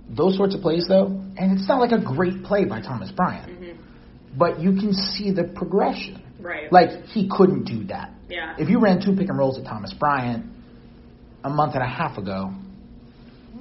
those 0.09 0.37
sorts 0.37 0.55
of 0.55 0.63
plays, 0.63 0.87
though, 0.89 1.07
and 1.07 1.59
it's 1.59 1.69
not 1.69 1.81
like 1.81 1.93
a 1.93 2.03
great 2.03 2.43
play 2.45 2.65
by 2.65 2.81
Thomas 2.81 3.11
Bryant, 3.11 3.61
mm-hmm. 3.61 4.39
but 4.39 4.61
you 4.61 4.73
can 4.73 4.93
see 4.93 5.31
the 5.33 5.45
progression. 5.45 6.23
Right. 6.41 6.73
Like 6.73 7.07
he 7.07 7.29
couldn't 7.29 7.65
do 7.65 7.85
that. 7.87 8.13
Yeah. 8.29 8.55
If 8.59 8.69
you 8.69 8.81
ran 8.81 9.05
two 9.05 9.17
pick 9.17 9.29
and 9.29 9.39
rolls 9.39 9.59
at 9.59 9.65
Thomas 9.65 9.93
Bryant 9.93 10.47
a 11.43 11.51
month 11.51 11.75
and 11.75 11.83
a 11.83 11.89
half 11.89 12.19
ago, 12.19 12.53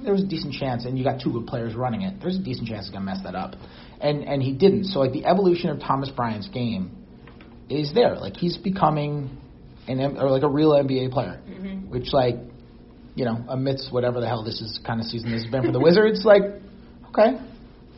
there 0.02 0.12
was 0.12 0.22
a 0.22 0.26
decent 0.26 0.54
chance, 0.54 0.84
and 0.84 0.98
you 0.98 1.04
got 1.04 1.20
two 1.20 1.32
good 1.32 1.46
players 1.46 1.74
running 1.74 2.02
it. 2.02 2.20
There's 2.20 2.36
a 2.36 2.42
decent 2.42 2.68
chance 2.68 2.86
he's 2.86 2.92
gonna 2.92 3.04
mess 3.04 3.18
that 3.24 3.34
up 3.34 3.56
and 4.00 4.24
and 4.24 4.42
he 4.42 4.52
didn't. 4.52 4.84
So 4.84 5.00
like 5.00 5.12
the 5.12 5.24
evolution 5.24 5.70
of 5.70 5.80
Thomas 5.80 6.10
Bryant's 6.10 6.48
game 6.48 6.96
is 7.68 7.92
there. 7.94 8.16
Like 8.16 8.36
he's 8.36 8.56
becoming 8.56 9.36
an 9.88 10.00
or 10.18 10.30
like 10.30 10.42
a 10.42 10.48
real 10.48 10.70
NBA 10.70 11.12
player, 11.12 11.40
mm-hmm. 11.48 11.90
which 11.90 12.12
like 12.12 12.36
you 13.14 13.24
know 13.24 13.44
amidst 13.48 13.92
whatever 13.92 14.20
the 14.20 14.26
hell 14.26 14.44
this 14.44 14.60
is 14.60 14.78
kind 14.86 15.00
of 15.00 15.06
season 15.06 15.32
this 15.32 15.42
has 15.42 15.50
been 15.50 15.64
for 15.64 15.72
the 15.72 15.80
Wizards, 15.80 16.24
like 16.24 16.42
okay. 17.08 17.38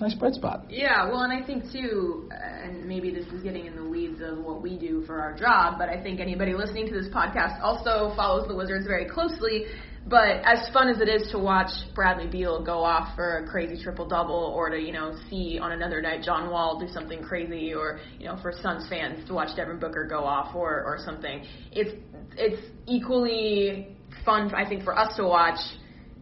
Nice 0.01 0.15
bright 0.15 0.35
spot. 0.35 0.67
Yeah, 0.71 1.09
well, 1.09 1.23
and 1.23 1.33
I 1.33 1.45
think 1.45 1.73
too, 1.73 2.31
and 2.31 2.87
maybe 2.87 3.11
this 3.11 3.27
is 3.33 3.43
getting 3.43 3.67
in 3.67 3.75
the 3.75 3.83
weeds 3.83 4.21
of 4.23 4.39
what 4.39 4.63
we 4.63 4.79
do 4.79 5.03
for 5.07 5.19
our 5.19 5.37
job, 5.37 5.75
but 5.77 5.89
I 5.89 6.01
think 6.01 6.21
anybody 6.21 6.55
listening 6.55 6.87
to 6.87 6.95
this 6.95 7.09
podcast 7.09 7.61
also 7.61 8.15
follows 8.15 8.47
the 8.47 8.55
Wizards 8.55 8.87
very 8.87 9.07
closely 9.07 9.65
but 10.09 10.43
as 10.45 10.69
fun 10.73 10.89
as 10.89 11.01
it 11.01 11.09
is 11.09 11.31
to 11.33 11.39
watch 11.39 11.71
Bradley 11.95 12.27
Beal 12.27 12.63
go 12.65 12.79
off 12.79 13.15
for 13.15 13.39
a 13.39 13.49
crazy 13.49 13.83
triple 13.83 14.07
double, 14.07 14.53
or 14.57 14.71
to 14.71 14.79
you 14.79 14.93
know 14.93 15.17
see 15.29 15.59
on 15.59 15.73
another 15.73 16.01
night 16.01 16.23
John 16.23 16.51
Wall 16.51 16.79
do 16.79 16.89
something 16.93 17.23
crazy, 17.23 17.75
or 17.75 18.01
you 18.19 18.27
know 18.27 18.37
for 18.41 18.53
Suns 18.53 18.89
fans 18.89 19.27
to 19.29 19.35
watch 19.35 19.55
Devin 19.57 19.79
Booker 19.79 20.07
go 20.07 20.25
off 20.25 20.55
or 20.55 20.83
or 20.85 20.99
something, 21.05 21.45
it's 21.73 21.91
it's 22.37 22.63
equally 22.87 23.97
fun 24.25 24.55
I 24.55 24.69
think 24.69 24.85
for 24.85 24.99
us 24.99 25.15
to 25.17 25.25
watch 25.25 25.59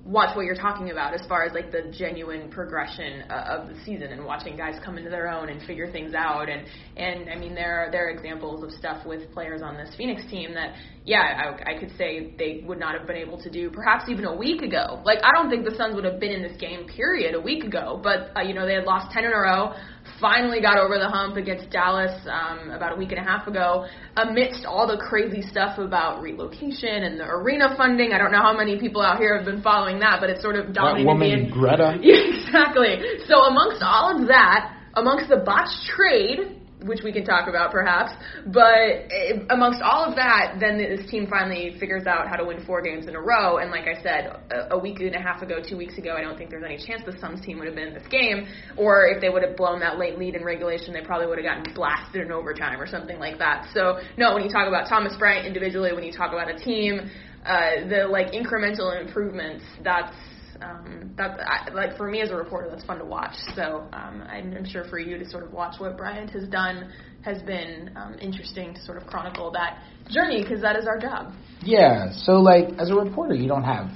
watch 0.06 0.36
what 0.36 0.44
you're 0.44 0.54
talking 0.54 0.90
about 0.90 1.14
as 1.14 1.26
far 1.26 1.44
as 1.44 1.52
like 1.52 1.72
the 1.72 1.92
genuine 1.96 2.48
progression 2.48 3.22
of 3.22 3.68
the 3.68 3.74
season 3.84 4.12
and 4.12 4.24
watching 4.24 4.56
guys 4.56 4.78
come 4.84 4.98
into 4.98 5.10
their 5.10 5.28
own 5.28 5.48
and 5.48 5.60
figure 5.62 5.90
things 5.90 6.14
out. 6.14 6.48
And 6.48 6.66
and 6.96 7.28
I 7.28 7.36
mean 7.36 7.54
there 7.54 7.86
are 7.86 7.90
there 7.90 8.06
are 8.06 8.10
examples 8.10 8.62
of 8.62 8.70
stuff 8.70 9.04
with 9.04 9.32
players 9.32 9.62
on 9.62 9.76
this 9.76 9.94
Phoenix 9.96 10.22
team 10.30 10.54
that 10.54 10.76
yeah 11.04 11.56
I, 11.58 11.74
I 11.74 11.78
could 11.78 11.90
say 11.98 12.34
they 12.38 12.62
would 12.66 12.78
not 12.78 12.96
have 12.96 13.06
been 13.06 13.16
able 13.16 13.42
to 13.42 13.50
do 13.50 13.70
perhaps 13.70 14.04
even 14.08 14.24
a 14.24 14.34
week 14.34 14.62
ago. 14.62 15.02
Like 15.04 15.18
I 15.24 15.30
don't 15.34 15.50
think 15.50 15.64
the 15.64 15.74
Suns 15.76 15.94
would 15.96 16.04
have 16.04 16.20
been 16.20 16.32
in 16.32 16.42
this 16.42 16.56
game 16.60 16.86
period 16.86 17.34
a 17.34 17.40
week 17.40 17.64
ago 17.64 18.00
but 18.02 18.30
uh, 18.36 18.42
you 18.42 18.54
know 18.54 18.66
they 18.66 18.74
had 18.74 18.84
lost 18.84 19.12
10 19.12 19.24
in 19.24 19.32
a 19.32 19.36
row 19.36 19.74
finally 20.20 20.60
got 20.60 20.78
over 20.78 20.98
the 20.98 21.08
hump 21.08 21.36
against 21.36 21.70
Dallas 21.70 22.14
um, 22.30 22.70
about 22.70 22.92
a 22.92 22.96
week 22.96 23.12
and 23.12 23.20
a 23.20 23.24
half 23.24 23.46
ago, 23.46 23.86
amidst 24.16 24.64
all 24.64 24.86
the 24.86 24.96
crazy 24.96 25.42
stuff 25.42 25.78
about 25.78 26.22
relocation 26.22 27.04
and 27.04 27.20
the 27.20 27.24
arena 27.24 27.74
funding. 27.76 28.12
I 28.12 28.18
don't 28.18 28.32
know 28.32 28.42
how 28.42 28.56
many 28.56 28.78
people 28.78 29.02
out 29.02 29.18
here 29.18 29.36
have 29.36 29.44
been 29.44 29.62
following 29.62 29.98
that, 30.00 30.18
but 30.20 30.30
it's 30.30 30.42
sort 30.42 30.56
of 30.56 30.72
dominated. 30.72 31.06
That 31.06 31.12
woman, 31.12 31.50
Greta. 31.50 31.98
Yeah, 32.00 32.14
exactly. 32.46 32.98
So 33.26 33.44
amongst 33.44 33.82
all 33.82 34.20
of 34.20 34.28
that, 34.28 34.76
amongst 34.94 35.28
the 35.28 35.38
botched 35.38 35.86
trade 35.86 36.55
which 36.84 37.00
we 37.02 37.12
can 37.12 37.24
talk 37.24 37.48
about 37.48 37.72
perhaps. 37.72 38.12
But 38.46 39.08
eh, 39.10 39.40
amongst 39.50 39.80
all 39.82 40.04
of 40.04 40.16
that, 40.16 40.56
then 40.60 40.78
this 40.78 41.08
team 41.10 41.26
finally 41.28 41.76
figures 41.80 42.06
out 42.06 42.28
how 42.28 42.36
to 42.36 42.44
win 42.44 42.64
four 42.66 42.82
games 42.82 43.06
in 43.06 43.16
a 43.16 43.20
row. 43.20 43.58
And 43.58 43.70
like 43.70 43.86
I 43.88 44.00
said, 44.02 44.36
a, 44.70 44.78
week 44.78 45.00
and 45.00 45.14
a 45.14 45.20
half 45.20 45.42
ago, 45.42 45.58
two 45.66 45.76
weeks 45.76 45.96
ago, 45.96 46.14
I 46.16 46.20
don't 46.20 46.36
think 46.36 46.50
there's 46.50 46.64
any 46.64 46.76
chance 46.76 47.02
the 47.06 47.18
Suns 47.18 47.44
team 47.44 47.58
would 47.58 47.66
have 47.66 47.74
been 47.76 47.88
in 47.88 47.94
this 47.94 48.06
game. 48.08 48.46
Or 48.76 49.06
if 49.06 49.20
they 49.20 49.30
would 49.30 49.42
have 49.42 49.56
blown 49.56 49.80
that 49.80 49.98
late 49.98 50.18
lead 50.18 50.34
in 50.34 50.44
regulation, 50.44 50.92
they 50.92 51.02
probably 51.02 51.26
would 51.26 51.38
have 51.38 51.46
gotten 51.46 51.74
blasted 51.74 52.22
in 52.22 52.32
overtime 52.32 52.80
or 52.80 52.86
something 52.86 53.18
like 53.18 53.38
that. 53.38 53.68
So 53.72 54.00
no, 54.18 54.34
when 54.34 54.44
you 54.44 54.50
talk 54.50 54.68
about 54.68 54.88
Thomas 54.88 55.16
Bryant 55.16 55.46
individually, 55.46 55.92
when 55.92 56.04
you 56.04 56.12
talk 56.12 56.32
about 56.32 56.50
a 56.50 56.58
team, 56.58 57.10
uh, 57.44 57.88
the 57.88 58.06
like 58.10 58.32
incremental 58.32 59.00
improvements, 59.00 59.64
that's 59.82 60.14
um, 60.62 61.12
that 61.16 61.40
I, 61.40 61.70
like 61.72 61.96
for 61.96 62.08
me 62.08 62.20
as 62.20 62.30
a 62.30 62.36
reporter, 62.36 62.68
that's 62.70 62.84
fun 62.84 62.98
to 62.98 63.04
watch. 63.04 63.34
So 63.54 63.88
um, 63.92 64.22
I'm, 64.28 64.54
I'm 64.56 64.64
sure 64.64 64.84
for 64.84 64.98
you 64.98 65.18
to 65.18 65.28
sort 65.28 65.44
of 65.44 65.52
watch 65.52 65.80
what 65.80 65.96
Bryant 65.96 66.30
has 66.30 66.48
done 66.48 66.90
has 67.22 67.42
been 67.42 67.92
um, 67.96 68.16
interesting 68.20 68.74
to 68.74 68.80
sort 68.82 68.98
of 68.98 69.06
chronicle 69.06 69.50
that 69.52 69.82
journey 70.10 70.42
because 70.42 70.60
that 70.62 70.76
is 70.76 70.86
our 70.86 70.98
job. 70.98 71.32
Yeah. 71.62 72.12
So 72.12 72.32
like 72.32 72.68
as 72.78 72.90
a 72.90 72.94
reporter, 72.94 73.34
you 73.34 73.48
don't 73.48 73.64
have 73.64 73.88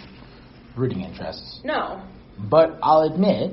rooting 0.77 1.01
interests. 1.01 1.61
No. 1.65 2.03
But 2.39 2.79
I'll 2.83 3.03
admit, 3.03 3.53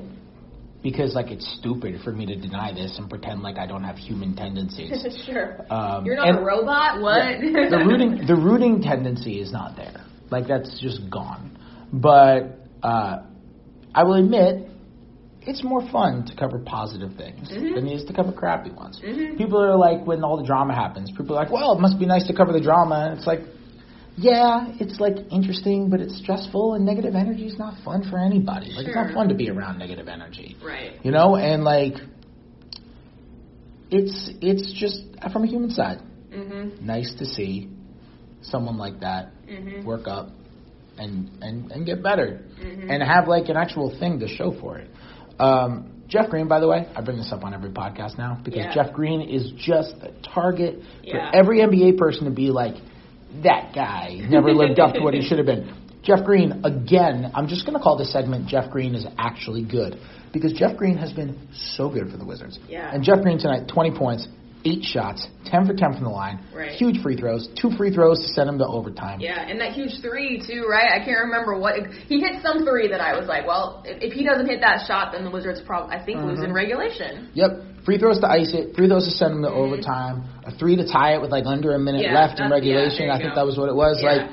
because 0.81 1.15
like 1.15 1.27
it's 1.27 1.57
stupid 1.59 1.99
for 2.03 2.11
me 2.11 2.25
to 2.25 2.35
deny 2.35 2.73
this 2.73 2.97
and 2.97 3.09
pretend 3.09 3.41
like 3.41 3.57
I 3.57 3.67
don't 3.67 3.83
have 3.83 3.97
human 3.97 4.35
tendencies. 4.35 5.05
sure. 5.25 5.65
Um, 5.69 6.05
You're 6.05 6.15
not 6.15 6.39
a 6.39 6.43
robot. 6.43 7.01
What? 7.01 7.41
The 7.41 7.83
rooting 7.85 8.25
the 8.25 8.35
rooting 8.35 8.81
tendency 8.81 9.41
is 9.41 9.51
not 9.51 9.75
there. 9.75 10.05
Like 10.29 10.47
that's 10.47 10.79
just 10.81 11.09
gone. 11.09 11.57
But 11.91 12.66
uh, 12.83 13.23
I 13.93 14.03
will 14.03 14.15
admit, 14.15 14.69
it's 15.41 15.63
more 15.63 15.81
fun 15.89 16.25
to 16.25 16.35
cover 16.35 16.59
positive 16.59 17.13
things 17.15 17.49
Mhm. 17.49 17.75
than 17.75 17.87
it 17.87 17.93
is 17.93 18.05
to 18.05 18.13
cover 18.13 18.31
crappy 18.31 18.69
ones. 18.71 18.99
Mhm. 18.99 19.37
People 19.37 19.59
are 19.63 19.75
like, 19.77 20.05
when 20.05 20.23
all 20.23 20.37
the 20.37 20.43
drama 20.43 20.73
happens, 20.75 21.09
people 21.11 21.37
are 21.37 21.43
like, 21.43 21.51
well, 21.51 21.71
it 21.73 21.79
must 21.79 21.97
be 21.99 22.05
nice 22.05 22.27
to 22.27 22.33
cover 22.33 22.51
the 22.53 22.59
drama. 22.59 23.05
And 23.09 23.17
it's 23.17 23.25
like, 23.25 23.41
yeah, 24.17 24.67
it's 24.79 24.99
like 24.99 25.17
interesting, 25.31 25.89
but 25.89 26.01
it's 26.01 26.17
stressful, 26.17 26.73
and 26.73 26.85
negative 26.85 27.15
energy 27.15 27.45
is 27.45 27.57
not 27.57 27.75
fun 27.85 28.03
for 28.09 28.17
anybody. 28.19 28.71
Like 28.73 28.87
it's 28.87 28.95
not 28.95 29.13
fun 29.13 29.29
to 29.29 29.35
be 29.35 29.49
around 29.49 29.77
negative 29.79 30.07
energy 30.07 30.57
right. 30.65 30.93
you 31.03 31.11
know 31.11 31.35
and 31.35 31.63
like 31.63 31.95
it's 33.89 34.31
it's 34.41 34.71
just 34.73 35.01
from 35.31 35.43
a 35.43 35.47
human 35.47 35.69
side 35.69 35.99
Mhm. 36.33 36.81
nice 36.81 37.13
to 37.15 37.25
see 37.25 37.69
someone 38.41 38.77
like 38.77 38.99
that 39.01 39.31
Mhm. 39.47 39.85
work 39.85 40.07
up 40.07 40.31
and 40.97 41.29
and 41.41 41.71
and 41.71 41.85
get 41.85 42.01
better 42.03 42.41
Mhm. 42.61 42.89
and 42.91 43.03
have 43.03 43.27
like 43.27 43.49
an 43.49 43.57
actual 43.57 43.89
thing 43.99 44.19
to 44.19 44.27
show 44.27 44.51
for 44.59 44.77
it 44.77 44.89
um 45.39 45.91
Jeff 46.07 46.29
Green, 46.29 46.47
by 46.47 46.61
the 46.61 46.69
way, 46.69 46.87
I 46.95 47.01
bring 47.01 47.17
this 47.17 47.33
up 47.33 47.43
on 47.43 47.53
every 47.53 47.69
podcast 47.69 48.17
now 48.17 48.39
because 48.41 48.59
Yeah. 48.61 48.73
Jeff 48.73 48.93
Green 48.93 49.19
is 49.19 49.51
just 49.57 49.93
a 50.01 50.11
target 50.23 50.79
for 51.11 51.17
every 51.35 51.59
NBA 51.61 51.97
person 51.97 52.23
to 52.25 52.31
be 52.31 52.49
like, 52.49 52.75
that 53.43 53.73
guy 53.75 54.21
never 54.29 54.53
lived 54.53 54.79
up 54.79 54.93
to 54.93 55.01
what 55.01 55.13
he 55.13 55.21
should 55.27 55.37
have 55.37 55.45
been. 55.47 55.69
Jeff 56.03 56.23
Green, 56.23 56.61
again, 56.63 57.29
I'm 57.35 57.49
just 57.49 57.65
going 57.65 57.77
to 57.77 57.83
call 57.83 57.97
this 57.97 58.09
segment 58.13 58.47
Jeff 58.47 58.71
Green 58.71 58.95
is 58.95 59.05
actually 59.17 59.63
good 59.63 59.99
because 60.31 60.53
Jeff 60.53 60.77
Green 60.77 60.95
has 60.95 61.11
been 61.11 61.37
so 61.75 61.89
good 61.89 62.09
for 62.09 62.15
the 62.15 62.23
Wizards. 62.23 62.57
Yeah. 62.69 62.89
And 62.89 63.03
Jeff 63.03 63.21
Green 63.21 63.37
tonight, 63.37 63.67
20 63.67 63.91
points, 63.91 64.29
8 64.67 64.83
shots, 64.83 65.27
10 65.45 65.65
for 65.65 65.73
10 65.73 65.93
from 65.93 66.03
the 66.03 66.09
line, 66.09 66.39
Right. 66.53 66.71
huge 66.71 67.01
free 67.01 67.15
throws, 67.15 67.47
two 67.59 67.71
free 67.77 67.91
throws 67.91 68.19
to 68.19 68.27
send 68.33 68.49
him 68.49 68.57
to 68.57 68.67
overtime. 68.67 69.19
Yeah, 69.21 69.39
and 69.47 69.61
that 69.61 69.71
huge 69.71 70.01
three 70.01 70.41
too, 70.45 70.65
right? 70.69 70.91
I 70.91 71.03
can't 71.05 71.19
remember 71.25 71.57
what 71.57 71.75
he 72.07 72.19
hit 72.19 72.41
some 72.41 72.65
three 72.65 72.87
that 72.89 72.99
I 72.99 73.17
was 73.17 73.27
like, 73.27 73.47
well, 73.47 73.81
if, 73.85 74.01
if 74.01 74.13
he 74.13 74.25
doesn't 74.25 74.47
hit 74.47 74.59
that 74.61 74.85
shot, 74.87 75.13
then 75.13 75.23
the 75.23 75.31
Wizards 75.31 75.61
probably 75.65 75.95
I 75.95 76.03
think 76.03 76.19
lose 76.21 76.39
in 76.43 76.51
Mhm. 76.51 76.55
regulation. 76.55 77.29
Yep. 77.33 77.51
Free 77.85 77.97
throws 77.97 78.19
to 78.19 78.27
ice 78.29 78.53
it, 78.53 78.75
free 78.75 78.87
throws 78.89 79.05
to 79.05 79.11
send 79.11 79.35
him 79.35 79.41
to 79.43 79.49
overtime, 79.49 80.23
a 80.45 80.51
three 80.51 80.75
to 80.75 80.85
tie 80.85 81.13
it 81.15 81.21
with 81.21 81.31
like 81.31 81.45
under 81.45 81.71
a 81.73 81.79
minute 81.79 82.01
Mm-hmm. 82.03 82.13
Yeah, 82.13 82.19
left 82.27 82.39
in 82.39 82.47
yeah, 82.49 82.53
regulation. 82.53 83.05
you 83.05 83.11
I 83.11 83.17
think 83.19 83.35
that 83.35 83.45
was 83.45 83.57
what 83.57 83.69
it 83.69 83.75
was. 83.75 84.01
Yeah. 84.03 84.11
Like 84.11 84.31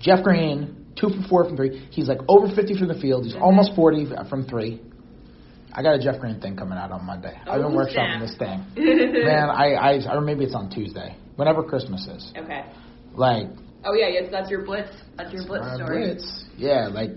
Jeff 0.00 0.22
Green, 0.24 0.86
two 0.96 1.08
for 1.10 1.22
four 1.28 1.44
from 1.44 1.56
three. 1.56 1.86
He's 1.90 2.08
like 2.08 2.18
over 2.28 2.48
50 2.52 2.74
from 2.78 2.88
the 2.88 2.94
field. 2.94 3.24
He's 3.24 3.34
Mhm. 3.34 3.42
almost 3.42 3.74
40 3.76 4.06
from 4.28 4.44
three. 4.44 4.80
I 5.76 5.82
got 5.82 5.94
a 5.94 5.98
Jeff 6.02 6.18
Green 6.20 6.40
thing 6.40 6.56
coming 6.56 6.78
out 6.78 6.90
on 6.90 7.04
Monday. 7.04 7.38
I've 7.46 7.60
been 7.60 7.66
Oh, 7.66 7.76
workshopping 7.76 8.20
this 8.20 8.34
thing. 8.38 8.64
Man, 9.24 9.50
I, 9.50 9.74
I, 9.74 10.14
or 10.16 10.20
maybe 10.22 10.44
it's 10.44 10.54
on 10.54 10.70
Tuesday. 10.70 11.14
Whenever 11.36 11.62
Christmas 11.62 12.06
is. 12.06 12.32
Okay. 12.36 12.64
Like, 13.14 13.48
Oh 13.84 13.92
yeah, 13.94 14.08
yes, 14.08 14.28
that's 14.32 14.50
your 14.50 14.64
blitz. 14.64 14.88
That's 15.16 15.32
your 15.32 15.46
blitz 15.46 15.66
story. 15.76 16.06
Blitz. 16.14 16.44
Yeah, 16.56 16.88
like 16.88 17.10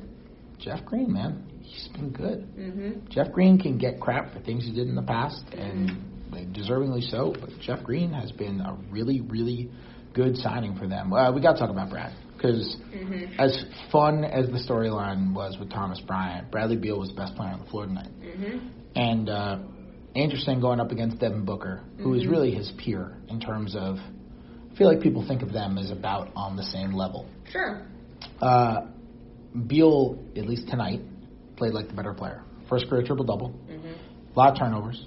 Jeff 0.59 0.83
Green, 0.85 1.11
man. 1.13 1.45
He's 1.63 1.87
been 1.93 2.11
good. 2.11 2.47
Mm-hmm. 2.57 3.07
Jeff 3.09 3.31
Green 3.31 3.57
can 3.59 3.77
get 3.77 3.99
crap 4.01 4.33
for 4.33 4.39
things 4.41 4.65
he 4.65 4.73
did 4.73 4.87
in 4.87 4.95
the 4.95 5.01
past, 5.03 5.43
and 5.53 5.89
Mm-hmm. 5.89 6.33
like, 6.33 6.47
deservingly 6.51 7.09
so. 7.09 7.33
But 7.39 7.49
Jeff 7.61 7.81
Green 7.83 8.11
has 8.11 8.31
been 8.33 8.59
a 8.59 8.77
really, 8.91 9.21
really 9.21 9.71
good 10.13 10.35
signing 10.37 10.75
for 10.75 10.85
them. 10.87 11.13
Uh, 11.13 11.31
we 11.31 11.41
got 11.41 11.53
to 11.53 11.59
talk 11.59 11.69
about 11.69 11.89
Brad 11.89 12.13
because 12.39 12.77
Mhm. 12.93 13.37
as 13.37 13.65
fun 13.91 14.23
as 14.23 14.47
the 14.47 14.59
storyline 14.59 15.33
was 15.33 15.57
with 15.59 15.69
Thomas 15.69 15.99
Bryant, 15.99 16.49
Bradley 16.51 16.77
Beal 16.77 16.97
was 16.97 17.09
the 17.09 17.15
best 17.15 17.35
player 17.35 17.51
on 17.51 17.59
the 17.59 17.65
floor 17.65 17.85
tonight, 17.85 18.09
Mhm. 18.21 18.59
and 18.95 19.29
uh, 19.29 19.57
Anderson 20.15 20.61
going 20.61 20.79
up 20.79 20.91
against 20.91 21.19
Devin 21.19 21.43
Booker, 21.43 21.81
who 21.97 22.13
is 22.13 22.23
Mhm. 22.23 22.31
really 22.31 22.51
his 22.51 22.71
peer 22.77 23.17
in 23.27 23.39
terms 23.39 23.75
of. 23.75 23.99
I 23.99 24.75
feel 24.75 24.87
like 24.87 25.01
people 25.01 25.21
think 25.23 25.41
of 25.41 25.51
them 25.51 25.77
as 25.77 25.91
about 25.91 26.29
on 26.35 26.55
the 26.55 26.63
same 26.63 26.93
level. 26.93 27.25
Sure. 27.51 27.81
Uh, 28.41 28.85
Beal, 29.67 30.17
at 30.37 30.47
least 30.47 30.67
tonight, 30.69 31.01
played 31.57 31.73
like 31.73 31.87
the 31.89 31.93
better 31.95 32.13
player. 32.13 32.43
First 32.69 32.87
career 32.87 33.01
triple 33.03 33.25
double. 33.25 33.49
Mhm. 33.67 34.35
A 34.35 34.39
lot 34.39 34.51
of 34.53 34.59
turnovers. 34.59 35.05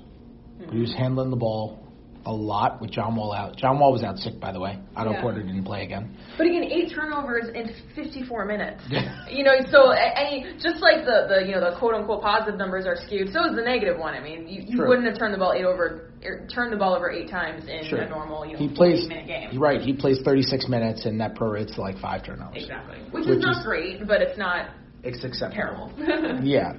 But 0.59 0.75
he 0.75 0.81
was 0.81 0.93
handling 0.93 1.31
the 1.31 1.37
ball 1.37 1.79
a 2.25 2.33
lot 2.33 2.81
with 2.81 2.91
John 2.93 3.17
Wall 3.17 3.33
out. 3.33 3.57
John 3.57 3.79
Wall 3.81 3.93
was 3.93 4.03
out 4.03 4.17
sick, 4.19 4.39
by 4.41 4.53
the 4.53 4.61
way. 4.61 4.79
Otto 4.95 5.11
Yeah. 5.13 5.21
Porter 5.21 5.43
didn't 5.43 5.65
play 5.65 5.83
again. 5.85 6.17
But 6.39 6.47
again, 6.47 6.63
eight 6.65 6.93
turnovers 6.95 7.49
in 7.55 7.75
54 7.95 8.45
minutes. 8.45 8.83
You 9.33 9.45
know, 9.45 9.53
so 9.71 9.93
I, 9.93 10.13
I 10.21 10.53
just 10.61 10.83
like 10.83 11.05
the 11.07 11.27
the 11.29 11.47
you 11.47 11.53
know 11.55 11.61
the 11.71 11.77
quote 11.79 11.95
unquote 11.95 12.21
positive 12.23 12.59
numbers 12.59 12.85
are 12.87 12.97
skewed, 13.07 13.33
so 13.33 13.49
is 13.49 13.57
the 13.57 13.63
negative 13.63 13.99
one. 13.99 14.13
I 14.15 14.21
mean, 14.21 14.47
you, 14.47 14.63
you 14.67 14.79
wouldn't 14.87 15.07
have 15.09 15.19
turned 15.19 15.33
the 15.33 15.39
ball 15.39 15.55
eight 15.57 15.65
over 15.65 16.11
er, 16.25 16.47
turned 16.53 16.71
the 16.73 16.77
ball 16.77 16.95
over 16.95 17.11
eight 17.11 17.31
times 17.31 17.65
in 17.65 17.97
a 17.99 18.09
normal 18.11 18.45
you 18.45 18.53
know 18.53 18.59
he 18.59 18.69
plays, 18.69 19.09
minute 19.09 19.27
game. 19.27 19.59
Right. 19.59 19.81
He 19.81 19.95
plays 19.95 20.19
36 20.25 20.69
minutes, 20.69 21.07
and 21.07 21.19
that 21.21 21.35
prorates 21.35 21.75
to 21.77 21.81
like 21.81 21.99
five 21.99 22.25
turnovers. 22.27 22.63
Exactly. 22.65 22.99
Which, 23.11 23.27
Which 23.27 23.39
is 23.39 23.43
not 23.43 23.59
is- 23.59 23.65
great, 23.65 24.07
but 24.07 24.21
it's 24.21 24.37
not 24.39 24.71
It's 25.03 25.25
acceptable. 25.25 25.91
terrible. 25.97 26.45
yeah, 26.45 26.75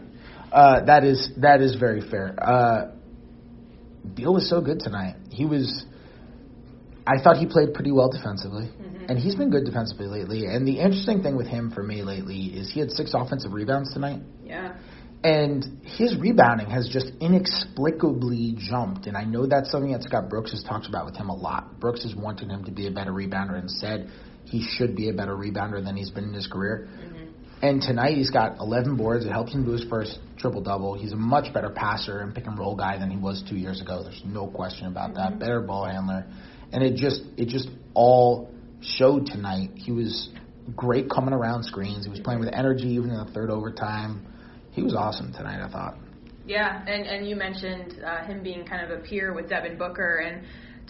uh, 0.52 0.86
that 0.86 1.04
is 1.04 1.32
that 1.38 1.62
is 1.62 1.76
very 1.76 2.02
fair. 2.10 2.36
Uh, 2.40 2.92
Beal 4.16 4.34
was 4.34 4.50
so 4.50 4.62
good 4.62 4.80
tonight. 4.80 5.16
He 5.30 5.46
was. 5.46 5.86
I 7.06 7.22
thought 7.22 7.38
he 7.38 7.46
played 7.46 7.74
pretty 7.74 7.92
well 7.92 8.10
defensively, 8.10 8.66
Mhm. 8.66 9.10
and 9.10 9.20
he's 9.20 9.36
been 9.36 9.50
good 9.50 9.66
defensively 9.66 10.08
lately. 10.08 10.46
And 10.46 10.68
the 10.68 10.80
interesting 10.80 11.22
thing 11.22 11.36
with 11.36 11.48
him 11.48 11.70
for 11.72 11.84
me 11.84 12.02
lately 12.02 12.46
is 12.46 12.70
he 12.70 12.80
had 12.80 12.92
six 12.92 13.14
offensive 13.14 13.54
rebounds 13.54 13.94
tonight. 13.94 14.22
Yeah. 14.46 14.74
And 15.24 15.80
his 15.84 16.18
rebounding 16.18 16.70
has 16.70 16.88
just 16.88 17.12
inexplicably 17.22 18.56
jumped. 18.58 19.08
And 19.08 19.16
I 19.16 19.24
know 19.24 19.46
that's 19.46 19.72
something 19.72 19.92
that 19.94 20.04
Scott 20.04 20.30
Brooks 20.30 20.52
has 20.52 20.64
talked 20.64 20.88
about 20.88 21.06
with 21.06 21.16
him 21.16 21.30
a 21.30 21.36
lot. 21.36 21.80
Brooks 21.80 22.04
has 22.04 22.16
wanted 22.16 22.50
him 22.50 22.66
to 22.66 22.72
be 22.72 22.88
a 22.88 22.92
better 22.92 23.12
rebounder 23.12 23.58
and 23.58 23.72
said 23.72 24.10
he 24.46 24.62
should 24.62 24.96
be 24.96 25.10
a 25.10 25.14
better 25.14 25.36
rebounder 25.36 25.84
than 25.84 25.96
he's 25.96 26.10
been 26.10 26.26
in 26.26 26.34
his 26.34 26.48
career. 26.48 26.88
Mhm. 27.00 27.23
And 27.64 27.82
tonight 27.82 28.18
he's 28.18 28.30
got 28.30 28.60
11 28.60 28.98
boards. 28.98 29.24
It 29.26 29.32
helps 29.32 29.54
him 29.54 29.64
do 29.64 29.72
his 29.72 29.86
first 29.86 30.20
triple 30.38 30.60
double. 30.60 30.96
He's 30.96 31.14
a 31.14 31.16
much 31.16 31.54
better 31.54 31.70
passer 31.70 32.20
and 32.20 32.36
pick 32.36 32.46
and 32.46 32.60
roll 32.60 32.76
guy 32.76 32.98
than 32.98 33.10
he 33.10 33.16
was 33.16 33.42
two 33.48 33.56
years 33.56 33.80
ago. 33.80 34.04
There's 34.04 34.22
no 34.26 34.48
question 34.48 34.88
about 34.88 35.14
that. 35.16 35.36
Mhm. 35.36 35.40
Better 35.40 35.62
ball 35.62 35.86
handler, 35.86 36.26
and 36.74 36.84
it 36.84 36.96
just 36.96 37.24
it 37.38 37.48
just 37.48 37.70
all 37.94 38.52
showed 38.82 39.28
tonight. 39.28 39.72
He 39.76 39.94
was 39.94 40.30
great 40.76 41.10
coming 41.10 41.34
around 41.34 41.64
screens. 41.64 42.04
He 42.04 42.12
was 42.12 42.20
playing 42.20 42.42
with 42.42 42.50
energy 42.54 42.90
even 42.90 43.12
in 43.12 43.16
the 43.16 43.32
third 43.32 43.50
overtime. 43.50 44.26
He 44.72 44.84
was 44.84 44.94
awesome 44.94 45.32
tonight. 45.32 45.64
I 45.64 45.70
thought. 45.70 45.96
Yeah, 46.46 46.84
and 46.86 47.08
and 47.08 47.26
you 47.26 47.38
mentioned 47.38 48.04
uh, 48.06 48.26
him 48.26 48.44
being 48.44 48.66
kind 48.66 48.84
of 48.84 49.00
a 49.00 49.02
peer 49.02 49.34
with 49.34 49.48
Devin 49.48 49.78
Booker 49.78 50.18
and 50.18 50.44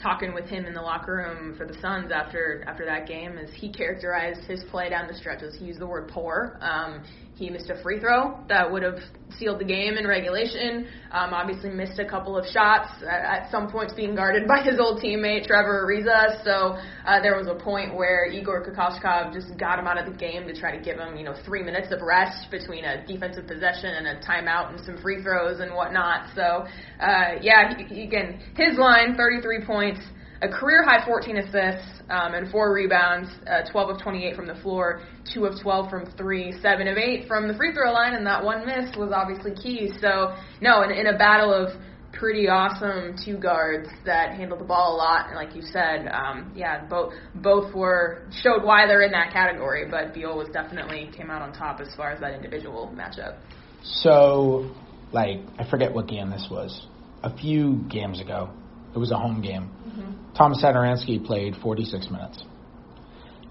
talking 0.03 0.33
with 0.33 0.45
him 0.45 0.65
in 0.65 0.73
the 0.73 0.81
locker 0.81 1.13
room 1.15 1.55
for 1.57 1.65
the 1.65 1.73
Suns 1.81 2.11
after 2.11 2.63
after 2.67 2.85
that 2.85 3.07
game 3.07 3.37
as 3.37 3.49
he 3.55 3.71
characterized 3.71 4.41
his 4.41 4.63
play 4.65 4.89
down 4.89 5.07
the 5.07 5.15
stretches. 5.15 5.55
He 5.57 5.65
used 5.65 5.79
the 5.79 5.87
word 5.87 6.09
poor. 6.09 6.57
Um, 6.61 7.03
he 7.35 7.49
missed 7.49 7.69
a 7.69 7.81
free 7.81 7.99
throw 7.99 8.39
that 8.47 8.71
would 8.71 8.83
have 8.83 8.99
sealed 9.37 9.59
the 9.59 9.65
game 9.65 9.95
in 9.95 10.05
regulation. 10.05 10.87
Um, 11.11 11.33
obviously 11.33 11.71
missed 11.71 11.97
a 11.97 12.05
couple 12.05 12.37
of 12.37 12.45
shots 12.45 12.89
at, 13.01 13.45
at 13.45 13.51
some 13.51 13.71
points 13.71 13.93
being 13.93 14.15
guarded 14.15 14.47
by 14.47 14.61
his 14.61 14.79
old 14.79 15.01
teammate 15.01 15.47
Trevor 15.47 15.87
Ariza. 15.87 16.43
So 16.43 16.77
uh, 17.05 17.21
there 17.21 17.35
was 17.35 17.47
a 17.47 17.55
point 17.55 17.95
where 17.95 18.27
Igor 18.27 18.63
Kokoskov 18.65 19.33
just 19.33 19.57
got 19.57 19.79
him 19.79 19.87
out 19.87 19.97
of 19.97 20.11
the 20.11 20.17
game 20.17 20.47
to 20.47 20.53
try 20.53 20.75
to 20.75 20.83
give 20.83 20.99
him 20.99 21.17
you 21.17 21.23
know 21.23 21.35
three 21.45 21.63
minutes 21.63 21.91
of 21.91 22.01
rest 22.01 22.51
between 22.51 22.85
a 22.85 23.05
defensive 23.07 23.47
possession 23.47 23.89
and 23.89 24.07
a 24.07 24.21
timeout 24.21 24.69
and 24.75 24.85
some 24.85 24.97
free 25.01 25.21
throws 25.23 25.59
and 25.59 25.73
whatnot. 25.73 26.29
So 26.35 26.65
uh, 26.99 27.39
yeah, 27.41 27.75
he, 27.75 27.83
he, 27.95 28.03
again 28.03 28.39
his 28.55 28.77
line 28.77 29.15
33 29.17 29.65
points 29.65 30.01
a 30.43 30.49
career 30.49 30.83
high 30.83 31.05
14 31.05 31.37
assists 31.37 32.01
um, 32.09 32.33
and 32.33 32.51
four 32.51 32.73
rebounds, 32.73 33.29
uh, 33.47 33.61
12 33.71 33.95
of 33.95 34.01
28 34.01 34.35
from 34.35 34.45
the 34.45 34.55
floor, 34.55 35.01
two 35.33 35.45
of 35.45 35.59
12 35.61 35.89
from 35.89 36.05
three, 36.17 36.51
seven 36.61 36.87
of 36.87 36.97
eight 36.97 37.27
from 37.27 37.47
the 37.47 37.53
free 37.53 37.73
throw 37.73 37.91
line, 37.93 38.13
and 38.13 38.27
that 38.27 38.43
one 38.43 38.65
miss 38.65 38.93
was 38.97 39.11
obviously 39.15 39.55
key. 39.55 39.91
So 40.01 40.35
no, 40.61 40.83
in, 40.83 40.91
in 40.91 41.07
a 41.07 41.17
battle 41.17 41.53
of 41.53 41.81
pretty 42.11 42.47
awesome 42.47 43.15
two 43.23 43.37
guards 43.37 43.87
that 44.05 44.35
handled 44.35 44.59
the 44.59 44.65
ball 44.65 44.95
a 44.95 44.97
lot. 44.97 45.27
And 45.27 45.35
like 45.35 45.55
you 45.55 45.61
said, 45.61 46.07
um, 46.11 46.51
yeah, 46.55 46.85
both 46.85 47.13
both 47.35 47.73
were 47.73 48.27
showed 48.31 48.63
why 48.63 48.85
they're 48.85 49.01
in 49.01 49.11
that 49.13 49.31
category. 49.31 49.85
But 49.89 50.13
Beal 50.13 50.37
was 50.37 50.49
definitely 50.51 51.09
came 51.15 51.31
out 51.31 51.41
on 51.41 51.53
top 51.53 51.79
as 51.79 51.87
far 51.95 52.11
as 52.11 52.19
that 52.19 52.33
individual 52.33 52.93
matchup. 52.93 53.37
So, 53.81 54.75
like, 55.11 55.39
I 55.57 55.69
forget 55.69 55.93
what 55.93 56.07
game 56.07 56.29
this 56.29 56.47
was. 56.51 56.87
A 57.23 57.35
few 57.35 57.85
games 57.89 58.19
ago, 58.19 58.49
it 58.93 58.97
was 58.97 59.11
a 59.11 59.17
home 59.17 59.41
game. 59.41 59.69
Mm-hmm. 59.87 60.33
Thomas 60.35 60.63
Satoransky 60.63 61.23
played 61.23 61.55
46 61.61 62.09
minutes, 62.09 62.43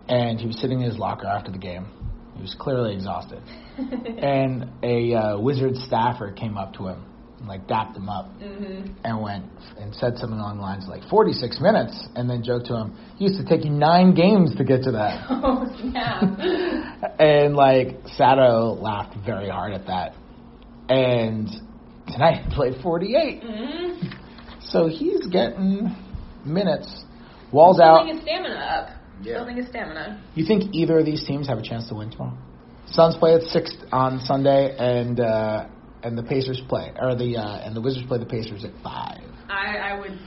and 0.09 0.41
he 0.41 0.47
was 0.47 0.61
sitting 0.61 0.81
in 0.81 0.91
his 0.91 0.99
locker 0.99 1.27
after 1.27 1.51
the 1.51 1.59
game. 1.59 1.87
He 2.37 2.43
was 2.43 2.57
clearly 2.59 2.95
exhausted, 2.95 3.43
and 3.79 4.71
a 4.83 5.15
uh, 5.15 5.39
Wizard 5.39 5.77
staffer 5.77 6.33
came 6.33 6.57
up 6.57 6.75
to 6.75 6.89
him 6.89 7.05
and 7.43 7.49
like 7.49 7.67
dapped 7.67 7.97
him 7.97 8.09
up 8.09 8.27
mm-hmm. 8.39 8.93
and 9.05 9.21
went 9.21 9.45
and 9.79 9.95
said 9.97 10.17
something 10.17 10.39
along 10.39 10.57
the 10.57 10.63
lines 10.63 10.87
like 10.89 11.03
46 11.11 11.61
minutes 11.61 12.09
and 12.15 12.31
then 12.31 12.43
joked 12.43 12.67
to 12.67 12.77
him 12.77 12.97
he 13.17 13.25
used 13.25 13.39
to 13.39 13.45
take 13.45 13.65
you 13.65 13.71
nine 13.71 14.15
games 14.15 14.55
to 14.57 14.65
get 14.65 14.83
to 14.85 14.93
that 14.93 15.27
oh 15.31 15.67
yeah 15.93 17.17
and 17.19 17.55
like 17.55 17.99
sato 18.17 18.79
laughed 18.81 19.17
very 19.27 19.49
hard 19.49 19.73
at 19.73 19.87
that 19.87 20.15
and 20.89 21.49
tonight 22.07 22.45
he 22.45 22.55
played 22.55 22.75
48 22.83 23.43
mm-hmm. 23.43 24.22
So 24.65 24.89
he's 24.89 25.27
getting 25.27 25.95
minutes 26.45 27.05
walls 27.53 27.79
building 27.79 27.83
out 27.83 28.05
building 28.05 28.15
his 28.15 28.23
stamina 28.23 28.55
up 28.55 28.89
yeah. 29.23 29.35
building 29.35 29.57
his 29.57 29.67
stamina 29.69 30.23
you 30.35 30.45
think 30.45 30.75
either 30.75 30.99
of 30.99 31.07
these 31.07 31.25
teams 31.25 31.49
have 31.49 31.59
a 31.59 31.63
chance 31.63 31.89
to 31.89 31.95
win 31.95 32.11
tomorrow 32.11 32.37
Suns 32.93 33.17
play 33.17 33.35
at 33.35 33.43
six 33.43 33.75
on 33.91 34.21
Sunday, 34.21 34.77
and 34.79 35.19
uh, 35.19 35.67
and 36.03 36.19
the 36.19 36.23
Pacers 36.23 36.61
play, 36.69 36.93
or 37.01 37.15
the 37.15 37.37
uh, 37.37 37.61
and 37.65 37.75
the 37.75 37.81
Wizards 37.81 38.07
play 38.07 38.19
the 38.19 38.27
Pacers 38.27 38.65
at 38.65 38.73
five. 38.83 39.23
I, 39.49 39.77
I 39.77 39.99
would 39.99 40.19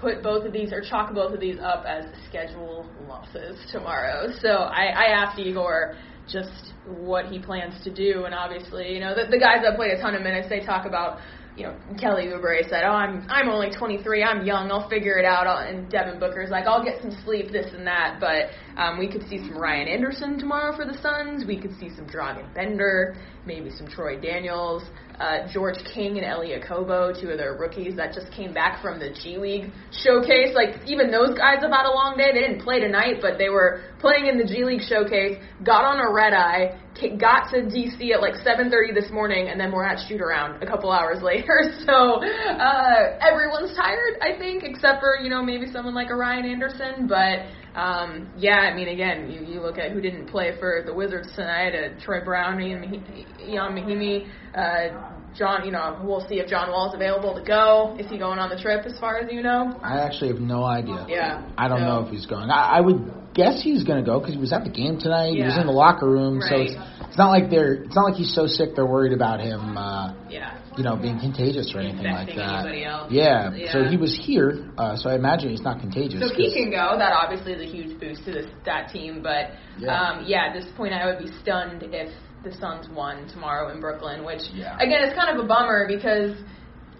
put 0.00 0.22
both 0.22 0.46
of 0.46 0.52
these 0.52 0.72
or 0.72 0.82
chalk 0.82 1.12
both 1.14 1.32
of 1.32 1.40
these 1.40 1.58
up 1.58 1.84
as 1.86 2.04
schedule 2.28 2.88
losses 3.08 3.58
tomorrow. 3.72 4.28
So 4.40 4.48
I, 4.48 4.86
I 4.86 5.04
asked 5.06 5.38
Igor 5.38 5.96
just 6.30 6.72
what 6.86 7.26
he 7.26 7.38
plans 7.38 7.82
to 7.84 7.92
do, 7.92 8.24
and 8.24 8.34
obviously, 8.34 8.92
you 8.92 9.00
know, 9.00 9.14
the, 9.14 9.30
the 9.30 9.38
guys 9.38 9.58
that 9.62 9.76
played 9.76 9.92
a 9.92 10.00
ton 10.00 10.14
of 10.14 10.22
minutes, 10.22 10.48
they 10.48 10.60
talk 10.60 10.86
about 10.86 11.18
you 11.56 11.64
know, 11.64 11.74
Kelly 11.98 12.26
Oubre 12.26 12.68
said, 12.68 12.84
"Oh, 12.84 12.92
I'm 12.92 13.26
I'm 13.30 13.48
only 13.48 13.70
23. 13.70 14.22
I'm 14.22 14.44
young. 14.44 14.70
I'll 14.70 14.88
figure 14.88 15.18
it 15.18 15.24
out." 15.24 15.46
And 15.66 15.90
Devin 15.90 16.20
Booker's 16.20 16.50
like, 16.50 16.66
"I'll 16.66 16.84
get 16.84 17.00
some 17.00 17.10
sleep, 17.24 17.50
this 17.50 17.72
and 17.72 17.86
that." 17.86 18.18
But 18.20 18.50
um, 18.80 18.98
we 18.98 19.08
could 19.08 19.26
see 19.28 19.38
some 19.38 19.56
Ryan 19.56 19.88
Anderson 19.88 20.38
tomorrow 20.38 20.76
for 20.76 20.84
the 20.84 20.98
Suns. 21.00 21.44
We 21.46 21.58
could 21.58 21.78
see 21.80 21.88
some 21.96 22.06
Dragan 22.06 22.52
Bender, 22.54 23.16
maybe 23.46 23.70
some 23.70 23.88
Troy 23.88 24.20
Daniels, 24.20 24.82
uh, 25.18 25.50
George 25.50 25.78
King 25.94 26.18
and 26.18 26.26
Elie 26.26 26.52
Okobo, 26.60 27.18
two 27.18 27.30
of 27.30 27.38
their 27.38 27.54
rookies 27.54 27.96
that 27.96 28.12
just 28.12 28.30
came 28.32 28.52
back 28.52 28.82
from 28.82 28.98
the 28.98 29.10
G 29.10 29.38
League 29.38 29.72
showcase. 29.90 30.54
Like 30.54 30.86
even 30.86 31.10
those 31.10 31.36
guys 31.38 31.62
have 31.62 31.72
had 31.72 31.86
a 31.86 31.94
long 31.94 32.16
day. 32.18 32.32
They 32.34 32.40
didn't 32.40 32.60
play 32.60 32.80
tonight, 32.80 33.16
but 33.22 33.38
they 33.38 33.48
were 33.48 33.80
playing 33.98 34.26
in 34.26 34.36
the 34.36 34.44
G 34.44 34.64
League 34.64 34.82
showcase. 34.82 35.38
Got 35.64 35.84
on 35.84 36.00
a 36.00 36.12
red 36.12 36.34
eye, 36.34 36.78
got 37.18 37.50
to 37.50 37.62
DC 37.62 38.12
at 38.12 38.20
like 38.20 38.34
7:30 38.34 38.94
this 38.94 39.10
morning, 39.10 39.48
and 39.48 39.60
then 39.60 39.72
we're 39.72 39.84
at 39.84 39.98
shoot 40.08 40.20
around 40.20 40.62
a 40.62 40.66
couple 40.66 40.90
hours 40.90 41.22
later. 41.22 41.72
So 41.86 42.22
uh, 42.22 43.18
everyone's 43.20 43.76
tired, 43.76 44.18
I 44.20 44.38
think, 44.38 44.64
except 44.64 45.00
for 45.00 45.18
you 45.22 45.30
know 45.30 45.42
maybe 45.42 45.66
someone 45.70 45.94
like 45.94 46.10
a 46.10 46.16
Ryan 46.16 46.46
Anderson, 46.46 47.06
but. 47.06 47.46
Um, 47.76 48.32
yeah, 48.38 48.60
I 48.60 48.74
mean, 48.74 48.88
again, 48.88 49.30
you, 49.30 49.44
you 49.44 49.60
look 49.60 49.76
at 49.76 49.92
who 49.92 50.00
didn't 50.00 50.28
play 50.28 50.58
for 50.58 50.82
the 50.86 50.94
Wizards 50.94 51.28
tonight: 51.36 51.74
uh, 51.74 52.00
Troy 52.02 52.24
Brown, 52.24 52.58
Ian, 52.58 53.04
Mahinmi, 53.44 54.26
uh, 54.54 55.15
John. 55.38 55.64
You 55.64 55.72
know, 55.72 56.00
we'll 56.02 56.26
see 56.28 56.36
if 56.36 56.48
John 56.48 56.70
Wall's 56.70 56.94
available 56.94 57.34
to 57.34 57.42
go. 57.42 57.96
Is 57.98 58.10
he 58.10 58.18
going 58.18 58.38
on 58.38 58.50
the 58.50 58.60
trip? 58.60 58.86
As 58.86 58.98
far 58.98 59.18
as 59.18 59.32
you 59.32 59.42
know, 59.42 59.78
I 59.82 60.00
actually 60.00 60.28
have 60.28 60.40
no 60.40 60.64
idea. 60.64 61.06
Yeah, 61.08 61.48
I 61.56 61.68
don't 61.68 61.80
know 61.80 62.04
if 62.04 62.10
he's 62.10 62.26
going. 62.26 62.50
I, 62.50 62.78
I 62.78 62.80
would 62.80 63.12
guess 63.34 63.62
he's 63.62 63.84
going 63.84 64.02
to 64.02 64.06
go 64.08 64.18
because 64.18 64.34
he 64.34 64.40
was 64.40 64.52
at 64.52 64.64
the 64.64 64.70
game 64.70 64.98
tonight. 64.98 65.34
Yeah. 65.34 65.44
He 65.44 65.48
was 65.48 65.58
in 65.58 65.66
the 65.66 65.72
locker 65.72 66.08
room, 66.08 66.40
right. 66.40 66.48
so 66.48 66.56
it's, 66.56 66.74
it's 67.08 67.18
not 67.18 67.30
like 67.30 67.50
they're. 67.50 67.84
It's 67.84 67.94
not 67.94 68.04
like 68.04 68.14
he's 68.14 68.34
so 68.34 68.46
sick 68.46 68.74
they're 68.74 68.86
worried 68.86 69.12
about 69.12 69.40
him. 69.40 69.76
Uh, 69.76 70.14
yeah 70.30 70.58
you 70.76 70.84
know, 70.84 70.96
being 70.96 71.18
contagious 71.18 71.72
or 71.74 71.80
anything 71.80 72.04
like 72.04 72.28
that. 72.36 73.08
Yeah. 73.10 73.50
yeah. 73.54 73.72
So 73.72 73.84
he 73.84 73.96
was 73.96 74.16
here, 74.20 74.70
uh, 74.76 74.96
so 74.96 75.08
I 75.08 75.14
imagine 75.14 75.50
he's 75.50 75.62
not 75.62 75.80
contagious. 75.80 76.20
So 76.20 76.34
he 76.34 76.52
can 76.52 76.70
go. 76.70 76.96
That 76.98 77.12
obviously 77.12 77.52
is 77.52 77.62
a 77.62 77.72
huge 77.72 77.98
boost 77.98 78.24
to 78.26 78.32
this 78.32 78.46
that 78.64 78.90
team. 78.92 79.22
But 79.22 79.52
yeah. 79.78 79.98
Um, 79.98 80.24
yeah, 80.26 80.48
at 80.48 80.52
this 80.52 80.66
point, 80.76 80.92
I 80.92 81.06
would 81.06 81.18
be 81.18 81.32
stunned 81.42 81.82
if 81.82 82.12
the 82.48 82.56
Suns 82.58 82.88
won 82.88 83.28
tomorrow 83.28 83.72
in 83.72 83.80
Brooklyn. 83.80 84.24
Which 84.24 84.42
yeah. 84.54 84.76
again, 84.76 85.02
it's 85.02 85.14
kind 85.18 85.36
of 85.36 85.44
a 85.44 85.48
bummer 85.48 85.86
because. 85.88 86.36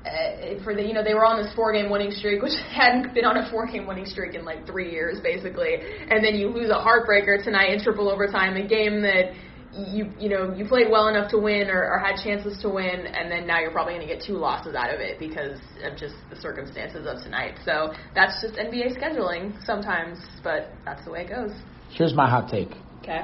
Uh, 0.06 0.62
for 0.62 0.72
the 0.72 0.86
you 0.86 0.94
know 0.94 1.02
they 1.02 1.14
were 1.14 1.26
on 1.26 1.42
this 1.42 1.52
four 1.56 1.72
game 1.72 1.90
winning 1.90 2.12
streak, 2.12 2.40
which 2.40 2.54
hadn't 2.70 3.12
been 3.12 3.24
on 3.24 3.36
a 3.38 3.50
four 3.50 3.66
game 3.66 3.88
winning 3.88 4.06
streak 4.06 4.36
in 4.36 4.44
like 4.44 4.64
three 4.64 4.92
years 4.92 5.18
basically, 5.18 5.74
and 5.74 6.24
then 6.24 6.36
you 6.36 6.46
lose 6.46 6.70
a 6.70 6.78
heartbreaker 6.78 7.42
tonight 7.42 7.72
in 7.72 7.82
triple 7.82 8.08
overtime, 8.08 8.54
a 8.54 8.68
game 8.68 9.02
that 9.02 9.34
you 9.76 10.10
you 10.18 10.28
know 10.28 10.54
you 10.54 10.64
played 10.64 10.88
well 10.90 11.08
enough 11.08 11.30
to 11.30 11.38
win 11.38 11.68
or, 11.68 11.82
or 11.90 11.98
had 11.98 12.22
chances 12.22 12.60
to 12.62 12.68
win, 12.68 13.06
and 13.06 13.30
then 13.30 13.46
now 13.46 13.60
you're 13.60 13.70
probably 13.70 13.94
going 13.94 14.06
to 14.06 14.14
get 14.14 14.22
two 14.24 14.34
losses 14.34 14.74
out 14.74 14.92
of 14.92 15.00
it 15.00 15.18
because 15.18 15.58
of 15.82 15.96
just 15.96 16.14
the 16.30 16.36
circumstances 16.36 17.06
of 17.06 17.22
tonight. 17.22 17.58
So 17.64 17.92
that's 18.14 18.40
just 18.40 18.54
NBA 18.54 18.96
scheduling 18.96 19.64
sometimes, 19.64 20.18
but 20.42 20.72
that's 20.84 21.04
the 21.04 21.10
way 21.10 21.22
it 21.22 21.28
goes. 21.28 21.50
Here's 21.90 22.14
my 22.14 22.28
hot 22.28 22.50
take. 22.50 22.70
Okay. 23.02 23.22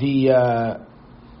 The 0.00 0.30
uh, 0.30 0.78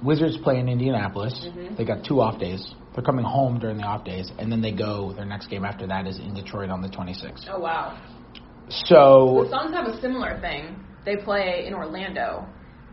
Wizards 0.06 0.38
play 0.42 0.58
in 0.58 0.68
Indianapolis. 0.68 1.46
Mm-hmm. 1.46 1.76
They 1.76 1.84
got 1.84 2.04
two 2.04 2.20
off 2.20 2.38
days. 2.38 2.74
They're 2.94 3.04
coming 3.04 3.24
home 3.24 3.58
during 3.58 3.76
the 3.76 3.84
off 3.84 4.04
days, 4.04 4.30
and 4.38 4.50
then 4.50 4.62
they 4.62 4.72
go. 4.72 5.12
Their 5.12 5.26
next 5.26 5.48
game 5.48 5.64
after 5.64 5.86
that 5.86 6.06
is 6.06 6.18
in 6.18 6.34
Detroit 6.34 6.70
on 6.70 6.80
the 6.80 6.88
26th. 6.88 7.46
Oh 7.50 7.60
wow. 7.60 8.00
So 8.68 9.42
the 9.44 9.50
Suns 9.50 9.74
have 9.74 9.86
a 9.86 10.00
similar 10.00 10.40
thing. 10.40 10.82
They 11.04 11.16
play 11.16 11.66
in 11.66 11.74
Orlando 11.74 12.46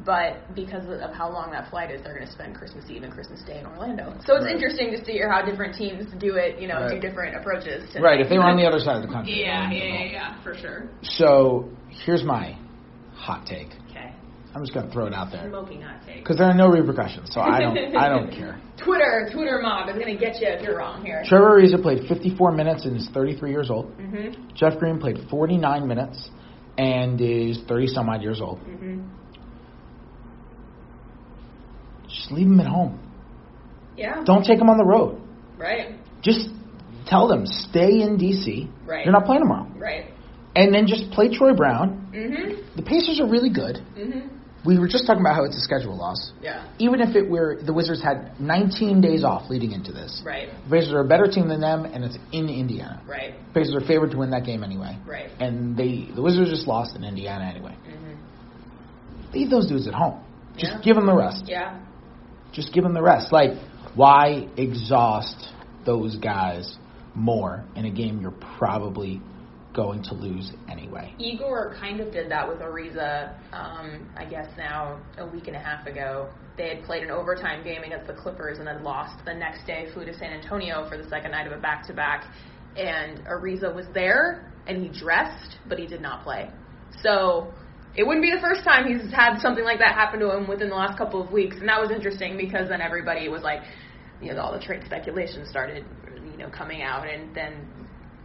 but 0.05 0.53
because 0.55 0.83
of 1.01 1.11
how 1.13 1.31
long 1.31 1.51
that 1.51 1.69
flight 1.69 1.91
is, 1.91 2.01
they're 2.03 2.15
going 2.15 2.27
to 2.27 2.31
spend 2.31 2.55
Christmas 2.55 2.85
Eve 2.89 3.03
and 3.03 3.13
Christmas 3.13 3.41
Day 3.43 3.59
in 3.59 3.65
Orlando. 3.65 4.13
So 4.25 4.35
it's 4.35 4.45
right. 4.45 4.55
interesting 4.55 4.91
to 4.91 5.05
see 5.05 5.19
how 5.19 5.41
different 5.45 5.75
teams 5.75 6.07
do 6.19 6.35
it, 6.35 6.59
you 6.59 6.67
know, 6.67 6.81
right. 6.81 6.91
do 6.91 6.99
different 6.99 7.37
approaches. 7.37 7.89
To 7.93 8.01
right, 8.01 8.19
if 8.19 8.27
they 8.29 8.37
were 8.37 8.43
on 8.43 8.57
the 8.57 8.65
other 8.65 8.79
side 8.79 8.97
of 8.97 9.03
the 9.03 9.07
country. 9.07 9.41
Yeah, 9.41 9.71
yeah, 9.71 9.83
yeah, 9.83 10.11
yeah, 10.11 10.43
for 10.43 10.55
sure. 10.55 10.89
So 11.03 11.69
here's 11.89 12.23
my 12.23 12.57
hot 13.13 13.45
take. 13.45 13.69
I'm 14.55 14.61
just 14.61 14.73
going 14.73 14.85
to 14.85 14.93
throw 14.93 15.07
it 15.07 15.13
out 15.13 15.31
there. 15.31 15.49
Smoking 15.49 15.81
hot 15.81 16.01
take. 16.05 16.17
Because 16.19 16.37
there 16.37 16.47
are 16.47 16.53
no 16.53 16.67
repercussions, 16.67 17.31
so 17.33 17.41
I 17.41 17.59
don't, 17.59 17.77
I 17.95 18.07
don't 18.07 18.29
care. 18.37 18.61
Twitter, 18.83 19.27
Twitter 19.33 19.59
mob 19.61 19.89
is 19.89 19.95
going 19.95 20.13
to 20.13 20.19
get 20.19 20.39
you 20.39 20.47
if 20.47 20.61
you're 20.61 20.77
wrong 20.77 21.03
here. 21.03 21.23
Trevor 21.25 21.59
Ariza 21.59 21.81
played 21.81 22.07
54 22.07 22.51
minutes 22.51 22.85
and 22.85 22.95
is 22.95 23.09
33 23.13 23.49
years 23.49 23.69
old. 23.71 23.97
Mm-hmm. 23.97 24.53
Jeff 24.55 24.77
Green 24.77 24.99
played 24.99 25.17
49 25.29 25.87
minutes 25.87 26.29
and 26.77 27.19
is 27.19 27.61
30 27.67 27.87
some 27.87 28.09
odd 28.09 28.21
years 28.21 28.41
old. 28.41 28.59
Mm-hmm. 28.59 29.07
Just 32.07 32.31
leave 32.31 32.47
them 32.47 32.59
at 32.59 32.67
home. 32.67 32.99
Yeah. 33.97 34.23
Don't 34.23 34.43
take 34.43 34.59
them 34.59 34.69
on 34.69 34.77
the 34.77 34.85
road. 34.85 35.19
Right. 35.57 35.95
Just 36.21 36.49
tell 37.07 37.27
them 37.27 37.45
stay 37.45 38.01
in 38.01 38.17
DC. 38.17 38.69
Right. 38.85 39.05
You're 39.05 39.13
not 39.13 39.25
playing 39.25 39.41
tomorrow. 39.41 39.67
Right. 39.75 40.11
And 40.55 40.73
then 40.73 40.85
just 40.85 41.09
play 41.11 41.35
Troy 41.35 41.53
Brown. 41.53 42.11
Mm-hmm. 42.13 42.75
The 42.75 42.83
Pacers 42.83 43.19
are 43.19 43.27
really 43.27 43.49
good. 43.49 43.77
Mm-hmm. 43.97 44.27
We 44.65 44.79
were 44.79 44.87
just 44.87 45.05
talking 45.05 45.19
about 45.21 45.35
how 45.35 45.43
it's 45.43 45.57
a 45.57 45.61
schedule 45.61 45.97
loss. 45.97 46.31
Yeah. 46.41 46.65
Even 46.79 47.01
if 47.01 47.15
it 47.15 47.29
were 47.29 47.57
the 47.61 47.73
Wizards 47.73 48.01
had 48.01 48.39
19 48.39 49.01
days 49.01 49.23
off 49.25 49.49
leading 49.49 49.73
into 49.73 49.91
this. 49.91 50.21
Right. 50.25 50.47
The 50.65 50.69
Pacers 50.77 50.93
are 50.93 51.01
a 51.01 51.07
better 51.07 51.27
team 51.27 51.49
than 51.49 51.59
them, 51.59 51.83
and 51.85 52.03
it's 52.05 52.17
in 52.31 52.47
Indiana. 52.47 53.01
Right. 53.05 53.33
The 53.47 53.59
Pacers 53.59 53.75
are 53.75 53.85
favored 53.85 54.11
to 54.11 54.17
win 54.17 54.31
that 54.31 54.45
game 54.45 54.63
anyway. 54.63 54.97
Right. 55.05 55.29
And 55.39 55.75
they 55.75 56.09
the 56.15 56.21
Wizards 56.21 56.49
just 56.49 56.67
lost 56.67 56.95
in 56.95 57.03
Indiana 57.03 57.43
anyway. 57.45 57.75
Mm-hmm. 57.85 59.33
Leave 59.33 59.49
those 59.49 59.67
dudes 59.67 59.87
at 59.87 59.93
home. 59.93 60.23
Just 60.57 60.73
Yeah. 60.73 60.81
give 60.81 60.95
them 60.95 61.07
the 61.07 61.15
rest. 61.15 61.43
Yeah. 61.47 61.79
Just 62.53 62.71
give 62.73 62.83
them 62.83 62.93
the 62.93 63.01
rest. 63.01 63.31
Like, 63.33 63.57
why 63.95 64.47
exhaust 64.57 65.49
those 65.85 66.15
guys 66.17 66.77
more 67.15 67.63
in 67.75 67.85
a 67.85 67.91
game 67.91 68.21
you're 68.21 68.33
probably 68.57 69.21
going 69.73 70.03
to 70.03 70.13
lose 70.13 70.51
anyway? 70.69 71.13
Igor 71.17 71.75
kind 71.79 71.99
of 71.99 72.11
did 72.11 72.29
that 72.31 72.47
with 72.47 72.59
Ariza, 72.59 73.33
um, 73.53 74.09
I 74.15 74.25
guess 74.25 74.47
now 74.57 75.01
a 75.17 75.25
week 75.25 75.47
and 75.47 75.55
a 75.55 75.59
half 75.59 75.87
ago. 75.87 76.29
They 76.57 76.69
had 76.75 76.83
played 76.83 77.03
an 77.03 77.11
overtime 77.11 77.63
game 77.63 77.83
against 77.83 78.07
the 78.07 78.13
Clippers 78.13 78.59
and 78.59 78.67
then 78.67 78.83
lost. 78.83 79.25
The 79.25 79.33
next 79.33 79.65
day, 79.65 79.87
flew 79.93 80.05
to 80.05 80.13
San 80.13 80.31
Antonio 80.31 80.87
for 80.87 80.97
the 80.97 81.09
second 81.09 81.31
night 81.31 81.47
of 81.47 81.53
a 81.53 81.61
back 81.61 81.87
to 81.87 81.93
back. 81.93 82.31
And 82.77 83.25
Ariza 83.25 83.73
was 83.73 83.85
there 83.93 84.51
and 84.67 84.81
he 84.81 84.99
dressed, 84.99 85.57
but 85.67 85.79
he 85.79 85.87
did 85.87 86.01
not 86.01 86.23
play. 86.23 86.49
So 87.01 87.51
it 87.95 88.05
wouldn't 88.05 88.23
be 88.23 88.31
the 88.31 88.41
first 88.41 88.63
time 88.63 88.87
he's 88.87 89.11
had 89.11 89.39
something 89.39 89.63
like 89.63 89.79
that 89.79 89.93
happen 89.93 90.19
to 90.19 90.35
him 90.35 90.47
within 90.47 90.69
the 90.69 90.75
last 90.75 90.97
couple 90.97 91.21
of 91.21 91.31
weeks, 91.31 91.57
and 91.59 91.67
that 91.67 91.79
was 91.79 91.91
interesting 91.91 92.37
because 92.37 92.69
then 92.69 92.81
everybody 92.81 93.29
was 93.29 93.43
like, 93.43 93.61
you 94.21 94.33
know, 94.33 94.41
all 94.41 94.53
the 94.53 94.63
trade 94.63 94.81
speculation 94.85 95.45
started, 95.45 95.85
you 96.31 96.37
know, 96.37 96.49
coming 96.49 96.81
out, 96.81 97.07
and 97.07 97.35
then 97.35 97.67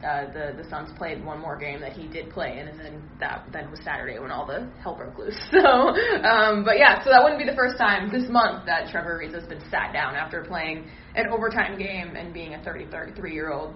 uh, 0.05 0.33
the 0.33 0.63
the 0.63 0.69
Suns 0.71 0.91
played 0.97 1.25
one 1.25 1.41
more 1.41 1.57
game 1.57 1.81
that 1.81 1.93
he 1.93 2.07
did 2.07 2.31
play 2.31 2.59
and 2.59 2.79
then 2.79 3.03
that 3.19 3.47
then 3.53 3.71
was 3.71 3.81
Saturday 3.85 4.19
when 4.19 4.31
all 4.31 4.47
the 4.47 4.71
hell 4.83 4.95
broke 4.95 5.19
loose. 5.19 5.39
So, 5.51 5.59
um, 5.61 6.65
but 6.65 6.79
yeah, 6.79 7.03
so 7.03 7.11
that 7.11 7.23
wouldn't 7.23 7.41
be 7.41 7.47
the 7.47 7.57
first 7.57 7.79
time 7.79 8.11
this 8.13 8.29
month 8.31 8.67
that 8.67 8.91
Trevor 8.91 9.19
Ariza 9.19 9.41
has 9.41 9.49
been 9.49 9.63
sat 9.71 9.93
down 9.93 10.15
after 10.15 10.45
playing 10.45 10.89
an 11.15 11.27
overtime 11.29 11.79
game 11.79 12.17
and 12.17 12.33
being 12.33 12.55
a 12.55 12.63
30, 12.63 12.87
33 12.91 13.33
year 13.33 13.51
old 13.51 13.75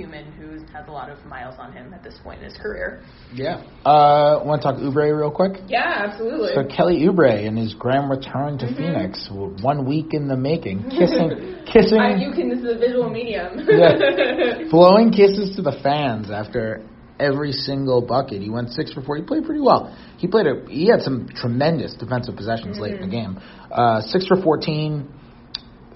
human 0.00 0.32
who 0.32 0.64
has 0.72 0.88
a 0.88 0.90
lot 0.90 1.10
of 1.10 1.18
miles 1.26 1.56
on 1.58 1.72
him 1.72 1.92
at 1.92 2.02
this 2.02 2.14
point 2.24 2.38
in 2.38 2.46
his 2.48 2.56
career. 2.56 3.02
Yeah. 3.34 3.62
Uh, 3.84 4.40
want 4.44 4.62
to 4.62 4.72
talk 4.72 4.76
Oubre 4.80 5.16
real 5.18 5.30
quick? 5.30 5.60
Yeah, 5.68 6.06
absolutely. 6.08 6.52
So 6.54 6.64
Kelly 6.74 7.00
Oubre 7.06 7.46
and 7.46 7.58
his 7.58 7.74
grand 7.74 8.08
return 8.10 8.56
to 8.58 8.66
Mhm. 8.66 8.76
Phoenix, 8.76 9.28
one 9.62 9.84
week 9.86 10.14
in 10.14 10.26
the 10.28 10.36
making, 10.36 10.88
kissing, 10.98 11.56
kissing, 11.66 11.98
I, 12.00 12.16
you 12.16 12.32
can. 12.32 12.48
This 12.48 12.60
is 12.60 12.76
a 12.76 12.78
visual 12.78 13.10
medium. 13.10 13.60
Yeah. 13.70 14.64
blowing 14.70 15.10
kisses 15.12 15.54
to 15.56 15.62
the 15.62 15.72
fans 15.82 16.30
after 16.30 16.82
every 17.20 17.52
single 17.52 18.00
bucket. 18.00 18.40
He 18.40 18.48
went 18.50 18.70
six 18.70 18.92
for 18.92 19.02
four. 19.02 19.16
He 19.16 19.22
played 19.22 19.44
pretty 19.44 19.60
well. 19.60 19.94
He 20.16 20.26
played 20.26 20.46
a. 20.46 20.64
He 20.68 20.88
had 20.88 21.02
some 21.02 21.28
tremendous 21.34 21.94
defensive 21.94 22.36
possessions 22.36 22.78
late 22.78 22.94
in 22.94 23.02
the 23.02 23.08
game. 23.08 23.38
Uh, 23.70 24.00
six 24.00 24.26
for 24.26 24.36
fourteen, 24.42 25.08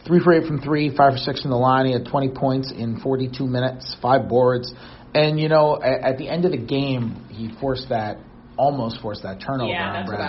three 0.06 0.20
for 0.20 0.32
eight 0.32 0.46
from 0.46 0.60
three, 0.60 0.94
five 0.94 1.12
for 1.12 1.18
six 1.18 1.42
from 1.42 1.50
the 1.50 1.56
line. 1.56 1.86
He 1.86 1.92
had 1.92 2.06
twenty 2.06 2.28
points 2.28 2.72
in 2.72 3.00
forty-two 3.00 3.46
minutes, 3.46 3.96
five 4.00 4.28
boards, 4.28 4.72
and 5.14 5.38
you 5.38 5.48
know 5.48 5.80
at, 5.82 6.00
at 6.00 6.18
the 6.18 6.28
end 6.28 6.44
of 6.44 6.52
the 6.52 6.58
game 6.58 7.26
he 7.30 7.50
forced 7.60 7.88
that. 7.88 8.18
Almost 8.56 9.00
forced 9.00 9.24
that 9.24 9.40
turnover 9.44 9.72
yeah, 9.72 9.88
on 9.88 9.92
that's 9.94 10.12
what 10.12 10.20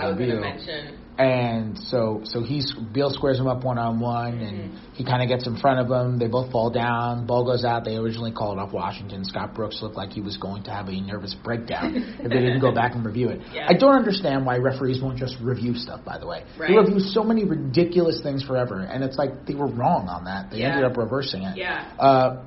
I 1.18 1.22
Bradley 1.24 1.70
was 1.72 1.74
going 1.74 1.74
to 1.74 1.76
Beal. 1.76 1.76
mention. 1.76 1.76
And 1.76 1.78
so, 1.78 2.20
so 2.24 2.42
he's 2.42 2.74
Beal 2.92 3.10
squares 3.10 3.38
him 3.38 3.46
up 3.46 3.64
one 3.64 3.78
on 3.78 4.00
one, 4.00 4.38
and 4.38 4.78
he 4.94 5.04
kind 5.04 5.22
of 5.22 5.28
gets 5.28 5.46
in 5.46 5.56
front 5.56 5.80
of 5.80 5.90
him. 5.90 6.18
They 6.18 6.26
both 6.26 6.50
fall 6.52 6.70
down. 6.70 7.26
Ball 7.26 7.44
goes 7.44 7.64
out. 7.64 7.84
They 7.84 7.96
originally 7.96 8.32
called 8.32 8.58
off 8.58 8.72
Washington. 8.72 9.24
Scott 9.24 9.54
Brooks 9.54 9.80
looked 9.82 9.96
like 9.96 10.10
he 10.10 10.20
was 10.20 10.36
going 10.36 10.64
to 10.64 10.70
have 10.70 10.88
a 10.88 11.00
nervous 11.00 11.34
breakdown 11.42 11.94
if 12.20 12.30
they 12.30 12.40
didn't 12.40 12.60
go 12.60 12.72
back 12.72 12.94
and 12.94 13.04
review 13.04 13.28
it. 13.30 13.40
Yeah. 13.52 13.66
I 13.68 13.74
don't 13.74 13.94
understand 13.94 14.44
why 14.46 14.58
referees 14.58 15.00
won't 15.02 15.18
just 15.18 15.36
review 15.40 15.74
stuff. 15.74 16.04
By 16.04 16.18
the 16.18 16.26
way, 16.26 16.44
Right. 16.58 16.68
they 16.70 16.76
review 16.76 17.00
so 17.00 17.22
many 17.24 17.44
ridiculous 17.44 18.20
things 18.22 18.42
forever, 18.42 18.80
and 18.80 19.02
it's 19.02 19.16
like 19.18 19.46
they 19.46 19.54
were 19.54 19.68
wrong 19.68 20.08
on 20.08 20.24
that. 20.24 20.50
They 20.50 20.58
Yeah. 20.58 20.70
ended 20.76 20.84
up 20.90 20.96
reversing 20.96 21.42
it. 21.42 21.56
Yeah. 21.56 21.84
Uh, 21.98 22.42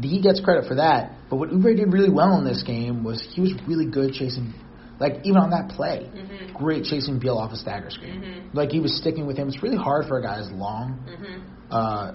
he 0.00 0.20
gets 0.22 0.40
credit 0.40 0.66
for 0.66 0.76
that, 0.76 1.12
but 1.28 1.36
what 1.36 1.50
Oubre 1.50 1.76
did 1.76 1.92
really 1.92 2.10
well 2.10 2.38
in 2.38 2.44
this 2.44 2.62
game 2.62 3.04
was 3.04 3.20
he 3.34 3.40
was 3.42 3.52
really 3.68 3.84
good 3.86 4.14
chasing, 4.14 4.54
like 5.02 5.20
even 5.24 5.36
on 5.36 5.50
that 5.50 5.68
play, 5.70 6.06
Mhm. 6.14 6.54
great 6.54 6.84
chasing 6.84 7.18
Beal 7.18 7.36
off 7.36 7.52
a 7.52 7.56
stagger 7.56 7.90
screen. 7.90 8.22
Mhm. 8.22 8.54
Like 8.54 8.70
he 8.72 8.80
was 8.80 8.94
sticking 8.96 9.26
with 9.26 9.36
him. 9.36 9.48
It's 9.48 9.62
really 9.62 9.76
hard 9.76 10.06
for 10.06 10.18
a 10.18 10.22
guy 10.22 10.36
as 10.38 10.50
long 10.52 10.98
Mhm. 11.06 11.40
uh, 11.70 12.12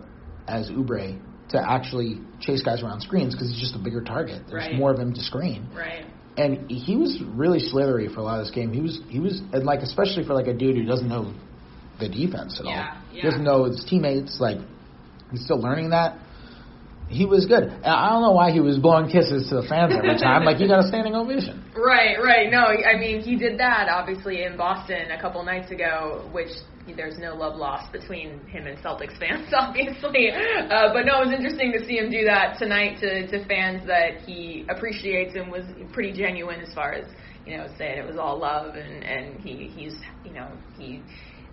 as 0.47 0.69
Oubre 0.71 1.19
to 1.50 1.71
actually 1.71 2.19
chase 2.39 2.62
guys 2.63 2.82
around 2.84 3.02
screens 3.02 3.34
because 3.36 3.50
he's 3.52 3.60
just 3.60 3.76
a 3.76 3.80
bigger 3.80 4.02
target. 4.02 4.41
There's 4.50 4.63
Right. 4.67 4.76
more 4.78 4.91
of 4.91 5.00
him 5.00 5.13
to 5.13 5.21
screen, 5.21 5.67
Right. 5.76 6.06
and 6.38 6.69
he 6.71 6.95
was 6.95 7.21
really 7.21 7.60
slithery 7.60 8.08
for 8.08 8.21
a 8.21 8.23
lot 8.23 8.39
of 8.39 8.45
this 8.45 8.54
game. 8.56 8.71
He 8.73 8.82
was 8.82 9.02
he 9.10 9.19
was 9.19 9.41
and 9.54 9.65
like 9.65 9.82
especially 9.84 10.23
for 10.23 10.34
like 10.34 10.47
a 10.47 10.54
dude 10.54 10.76
who 10.78 10.84
doesn't 10.86 11.08
know 11.10 11.28
the 12.00 12.08
defense 12.10 12.60
at 12.60 12.65
Yeah, 12.65 12.71
all. 12.71 12.78
yeah. 12.78 12.93
He 13.12 13.21
doesn't 13.21 13.43
know 13.43 13.63
his 13.65 13.84
teammates. 13.84 14.39
Like 14.39 14.60
he's 15.32 15.43
still 15.43 15.60
learning 15.60 15.89
that. 15.91 16.17
He 17.10 17.26
was 17.26 17.46
good. 17.46 17.63
I 17.86 18.10
don't 18.10 18.22
know 18.22 18.34
why 18.34 18.52
he 18.52 18.60
was 18.60 18.78
blowing 18.78 19.10
kisses 19.10 19.48
to 19.50 19.62
the 19.62 19.67
fans 19.67 19.93
every 19.96 20.17
time. 20.17 20.43
like 20.43 20.58
he 20.58 20.67
got 20.67 20.84
a 20.84 20.88
standing 20.91 21.15
ovation. 21.15 21.63
Right, 21.76 22.17
right. 22.22 22.52
No, 22.52 22.65
I 22.67 22.98
mean 22.98 23.22
he 23.22 23.38
did 23.38 23.60
that 23.60 23.88
obviously 23.89 24.43
in 24.43 24.58
Boston 24.58 25.12
a 25.12 25.22
couple 25.22 25.43
nights 25.43 25.72
ago, 25.72 26.28
which 26.32 26.50
there's 26.96 27.17
no 27.17 27.36
love 27.36 27.58
lost 27.58 27.91
between 27.91 28.39
him 28.48 28.67
and 28.67 28.78
Celtics 28.80 29.17
fans, 29.20 29.48
obviously. 29.54 30.32
Uh, 30.32 30.93
but 30.93 31.06
no, 31.06 31.22
it 31.22 31.28
was 31.28 31.34
interesting 31.36 31.74
to 31.74 31.86
see 31.86 31.98
him 31.98 32.10
do 32.10 32.26
that 32.26 32.58
tonight 32.60 33.00
to 33.00 33.28
to 33.28 33.46
fans 33.48 33.86
that 33.88 34.22
he 34.26 34.65
appreciates 34.70 35.36
and 35.36 35.52
was 35.52 35.63
pretty 35.93 36.12
genuine 36.12 36.60
as 36.62 36.74
far 36.74 36.93
as 36.93 37.06
you 37.46 37.56
know 37.56 37.67
saying 37.78 37.98
it 37.98 38.06
was 38.06 38.17
all 38.17 38.38
love 38.38 38.76
and 38.76 39.04
and 39.04 39.39
he 39.39 39.72
he's 39.74 39.96
you 40.26 40.34
know 40.34 40.50
he 40.78 41.02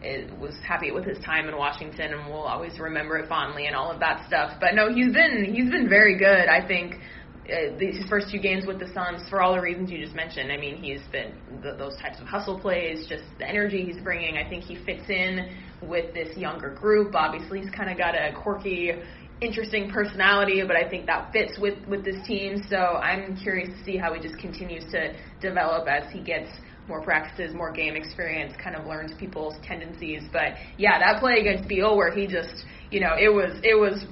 is, 0.04 0.30
was 0.38 0.54
happy 0.66 0.92
with 0.92 1.04
his 1.04 1.18
time 1.24 1.48
in 1.48 1.56
Washington 1.56 2.12
and 2.12 2.26
will 2.26 2.42
always 2.42 2.78
remember 2.78 3.16
it 3.18 3.28
fondly 3.28 3.66
and 3.66 3.74
all 3.74 3.90
of 3.90 4.00
that 4.00 4.26
stuff. 4.26 4.58
But 4.60 4.74
no, 4.74 4.92
he's 4.92 5.12
been 5.12 5.52
he's 5.54 5.70
been 5.70 5.88
very 5.88 6.18
good. 6.18 6.48
I 6.48 6.66
think 6.66 6.96
uh, 7.44 7.76
these 7.78 8.02
first 8.08 8.30
two 8.30 8.38
games 8.38 8.64
with 8.66 8.78
the 8.78 8.88
Suns 8.94 9.28
for 9.28 9.42
all 9.42 9.54
the 9.54 9.60
reasons 9.60 9.90
you 9.90 9.98
just 10.02 10.14
mentioned. 10.14 10.50
I 10.50 10.56
mean, 10.56 10.76
he's 10.76 11.02
been 11.12 11.32
th 11.62 11.76
those 11.76 11.96
types 11.96 12.20
of 12.20 12.26
hustle 12.26 12.58
plays, 12.58 13.06
just 13.08 13.24
the 13.38 13.48
energy 13.48 13.84
he's 13.84 14.02
bringing. 14.02 14.36
I 14.36 14.48
think 14.48 14.64
he 14.64 14.76
fits 14.84 15.08
in 15.08 15.50
with 15.82 16.14
this 16.14 16.36
younger 16.36 16.70
group. 16.70 17.14
Obviously, 17.14 17.60
he's 17.60 17.70
kind 17.70 17.90
of 17.90 17.98
got 17.98 18.14
a 18.14 18.32
quirky, 18.42 18.92
interesting 19.40 19.90
personality, 19.90 20.62
but 20.66 20.76
I 20.76 20.88
think 20.88 21.06
that 21.06 21.32
fits 21.32 21.58
with 21.58 21.78
with 21.86 22.04
this 22.04 22.16
team. 22.26 22.62
So 22.70 22.76
I'm 22.76 23.36
curious 23.36 23.68
to 23.76 23.84
see 23.84 23.96
how 23.96 24.14
he 24.14 24.20
just 24.20 24.38
continues 24.38 24.84
to 24.92 25.14
develop 25.40 25.86
as 25.86 26.10
he 26.12 26.20
gets 26.20 26.50
more 26.88 27.02
practices, 27.02 27.54
more 27.54 27.72
game 27.72 27.96
experience, 27.96 28.52
kind 28.62 28.76
of 28.76 28.86
learns 28.86 29.12
people's 29.18 29.54
tendencies. 29.66 30.22
But 30.32 30.54
yeah, 30.76 30.98
that 30.98 31.20
play 31.20 31.34
against 31.40 31.68
Beal 31.68 31.96
where 31.96 32.12
he 32.12 32.26
just, 32.26 32.64
you 32.90 33.00
know, 33.00 33.14
it 33.18 33.32
was 33.32 33.58
it 33.62 33.74
was 33.74 34.04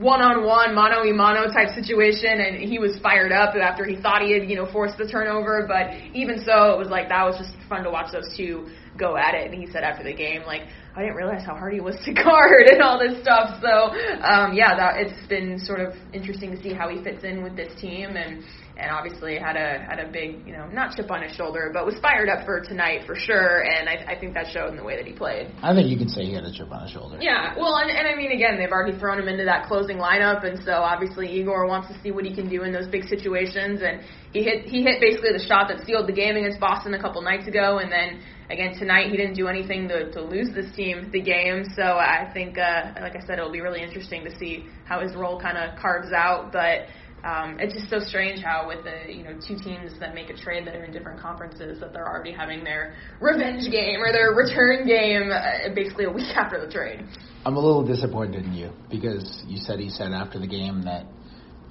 one 0.00 0.20
on 0.20 0.44
one, 0.44 0.74
mano 0.74 1.00
y 1.00 1.12
mano 1.12 1.50
type 1.52 1.74
situation, 1.74 2.40
and 2.40 2.56
he 2.56 2.78
was 2.78 2.98
fired 3.02 3.32
up 3.32 3.54
after 3.56 3.84
he 3.84 3.96
thought 4.00 4.22
he 4.22 4.32
had, 4.32 4.48
you 4.48 4.56
know, 4.56 4.70
forced 4.70 4.98
the 4.98 5.08
turnover. 5.08 5.64
But 5.66 6.14
even 6.14 6.44
so, 6.44 6.72
it 6.74 6.78
was 6.78 6.88
like 6.88 7.08
that 7.08 7.24
was 7.24 7.36
just 7.38 7.56
fun 7.68 7.84
to 7.84 7.90
watch 7.90 8.12
those 8.12 8.28
two 8.36 8.68
go 8.98 9.16
at 9.16 9.34
it. 9.34 9.50
And 9.50 9.54
he 9.54 9.70
said 9.70 9.84
after 9.84 10.02
the 10.02 10.12
game, 10.12 10.42
like, 10.42 10.62
I 10.96 11.02
didn't 11.02 11.14
realize 11.14 11.46
how 11.46 11.54
hard 11.54 11.72
he 11.72 11.80
was 11.80 11.96
to 12.04 12.12
guard 12.24 12.66
and 12.66 12.82
all 12.82 12.98
this 12.98 13.22
stuff. 13.22 13.60
So 13.62 13.94
um, 14.20 14.52
yeah, 14.52 14.76
that 14.76 14.98
it's 14.98 15.26
been 15.28 15.58
sort 15.58 15.80
of 15.80 15.94
interesting 16.12 16.50
to 16.50 16.62
see 16.62 16.74
how 16.74 16.88
he 16.88 17.02
fits 17.02 17.24
in 17.24 17.42
with 17.42 17.56
this 17.56 17.72
team 17.80 18.16
and 18.16 18.42
and 18.78 18.92
obviously 18.92 19.36
had 19.36 19.56
a 19.56 19.82
had 19.82 19.98
a 19.98 20.06
big 20.10 20.46
you 20.46 20.52
know 20.52 20.66
not 20.68 20.94
chip 20.94 21.10
on 21.10 21.22
his 21.22 21.34
shoulder, 21.34 21.70
but 21.74 21.84
was 21.84 21.98
fired 22.00 22.28
up 22.28 22.46
for 22.46 22.60
tonight 22.60 23.02
for 23.06 23.16
sure. 23.16 23.66
And 23.66 23.88
I, 23.88 24.14
I 24.14 24.20
think 24.20 24.34
that 24.34 24.46
showed 24.52 24.70
in 24.70 24.76
the 24.76 24.84
way 24.84 24.96
that 24.96 25.06
he 25.06 25.12
played. 25.12 25.50
I 25.62 25.74
think 25.74 25.90
you 25.90 25.98
can 25.98 26.08
say 26.08 26.24
he 26.24 26.34
had 26.34 26.44
a 26.44 26.52
chip 26.52 26.70
on 26.70 26.82
his 26.82 26.92
shoulder. 26.92 27.18
Yeah, 27.20 27.58
well, 27.58 27.76
and, 27.76 27.90
and 27.90 28.06
I 28.06 28.14
mean, 28.14 28.30
again, 28.30 28.56
they've 28.56 28.70
already 28.70 28.96
thrown 28.96 29.18
him 29.18 29.26
into 29.26 29.44
that 29.44 29.66
closing 29.66 29.98
lineup, 29.98 30.46
and 30.46 30.62
so 30.64 30.72
obviously 30.72 31.26
Igor 31.26 31.66
wants 31.66 31.88
to 31.88 32.00
see 32.02 32.12
what 32.12 32.24
he 32.24 32.34
can 32.34 32.48
do 32.48 32.62
in 32.62 32.72
those 32.72 32.86
big 32.86 33.04
situations. 33.04 33.82
And 33.82 34.00
he 34.32 34.44
hit 34.44 34.66
he 34.66 34.82
hit 34.82 35.00
basically 35.00 35.32
the 35.32 35.44
shot 35.44 35.68
that 35.68 35.84
sealed 35.84 36.06
the 36.06 36.14
game 36.14 36.36
against 36.36 36.60
Boston 36.60 36.94
a 36.94 37.00
couple 37.00 37.20
nights 37.20 37.48
ago, 37.48 37.78
and 37.78 37.90
then 37.90 38.22
again 38.48 38.78
tonight 38.78 39.10
he 39.10 39.16
didn't 39.16 39.34
do 39.34 39.48
anything 39.48 39.88
to 39.88 40.12
to 40.12 40.22
lose 40.22 40.54
this 40.54 40.70
team 40.76 41.10
the 41.10 41.20
game. 41.20 41.64
So 41.74 41.82
I 41.82 42.30
think, 42.32 42.58
uh, 42.58 42.94
like 43.00 43.16
I 43.16 43.20
said, 43.26 43.38
it'll 43.38 43.52
be 43.52 43.60
really 43.60 43.82
interesting 43.82 44.22
to 44.24 44.38
see 44.38 44.66
how 44.84 45.00
his 45.00 45.16
role 45.16 45.40
kind 45.40 45.58
of 45.58 45.76
carves 45.80 46.12
out, 46.12 46.52
but. 46.52 46.86
Um, 47.24 47.58
it's 47.58 47.74
just 47.74 47.90
so 47.90 47.98
strange 47.98 48.42
how 48.42 48.68
with 48.68 48.84
the 48.84 49.12
you 49.12 49.24
know 49.24 49.34
two 49.34 49.58
teams 49.58 49.98
that 49.98 50.14
make 50.14 50.30
a 50.30 50.36
trade 50.36 50.66
that 50.66 50.76
are 50.76 50.84
in 50.84 50.92
different 50.92 51.20
conferences 51.20 51.80
that 51.80 51.92
they're 51.92 52.06
already 52.06 52.32
having 52.32 52.62
their 52.62 52.94
revenge 53.20 53.70
game 53.70 54.00
or 54.00 54.12
their 54.12 54.32
return 54.32 54.86
game 54.86 55.30
uh, 55.32 55.74
basically 55.74 56.04
a 56.04 56.10
week 56.10 56.30
after 56.36 56.64
the 56.64 56.70
trade. 56.72 57.04
I'm 57.44 57.56
a 57.56 57.60
little 57.60 57.84
disappointed 57.84 58.44
in 58.44 58.52
you 58.52 58.72
because 58.90 59.42
you 59.46 59.58
said 59.58 59.80
he 59.80 59.90
said 59.90 60.12
after 60.12 60.38
the 60.38 60.46
game 60.46 60.82
that 60.82 61.06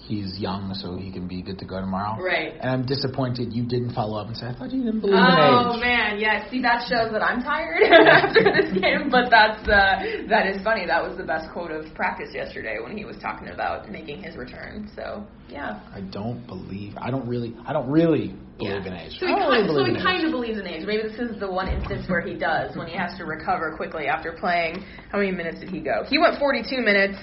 he's 0.08 0.40
young, 0.40 0.74
so 0.74 0.96
he 0.96 1.12
can 1.12 1.28
be 1.28 1.42
good 1.42 1.60
to 1.60 1.66
go 1.66 1.80
tomorrow. 1.80 2.22
Right. 2.22 2.54
And 2.60 2.70
I'm 2.70 2.86
disappointed 2.86 3.54
you 3.54 3.64
didn't 3.64 3.94
follow 3.94 4.18
up 4.18 4.28
and 4.28 4.38
say, 4.38 4.48
I 4.48 4.54
thought 4.54 4.72
you 4.72 4.84
didn't 4.84 5.02
believe 5.02 5.20
Oh 5.20 5.72
in 5.72 5.76
age. 5.76 5.82
man, 5.82 6.20
yeah. 6.20 6.50
See, 6.50 6.62
that 6.62 6.88
shows 6.88 7.12
that 7.12 7.22
I'm 7.22 7.44
tired 7.44 7.84
after 7.92 8.44
this 8.44 8.72
game, 8.80 9.10
but 9.12 9.30
that's 9.30 9.62
uh, 9.68 10.28
that 10.30 10.48
is 10.48 10.64
funny. 10.64 10.86
That 10.88 11.04
was 11.04 11.18
the 11.18 11.24
best 11.26 11.52
quote 11.52 11.72
of 11.72 11.94
practice 11.94 12.30
yesterday 12.34 12.78
when 12.82 12.98
he 12.98 13.06
was 13.06 13.18
talking 13.18 13.50
about 13.50 13.92
making 13.92 14.24
his 14.24 14.36
return. 14.38 14.90
So 14.96 15.28
yeah. 15.50 15.82
I 15.94 16.02
don't 16.02 16.46
believe. 16.48 16.94
I 16.98 17.12
don't 17.12 17.28
really. 17.28 17.56
I 17.66 17.74
don't 17.74 17.90
really 17.90 18.34
believe 18.58 18.86
yeah. 18.86 18.88
in 18.88 18.94
age. 18.94 19.18
So 19.20 19.28
he, 19.28 19.34
kind, 19.34 19.50
really 19.50 19.68
so 19.68 19.74
believe 19.74 19.96
he 19.98 20.04
kind 20.04 20.26
of 20.26 20.32
believes 20.32 20.58
in 20.58 20.68
age. 20.68 20.86
Maybe 20.86 21.04
this 21.04 21.20
is 21.20 21.40
the 21.40 21.52
one 21.52 21.68
instance 21.68 22.10
where 22.10 22.22
he 22.22 22.34
does 22.34 22.76
when 22.76 22.88
he 22.88 22.98
has 22.98 23.18
to 23.18 23.26
recover 23.26 23.76
quickly 23.76 24.08
after 24.08 24.32
playing. 24.32 24.84
How 25.12 25.20
many 25.20 25.32
minutes 25.32 25.60
did 25.60 25.70
he 25.70 25.80
go? 25.80 26.04
He 26.08 26.18
went 26.18 26.40
42 26.40 26.82
minutes 26.82 27.18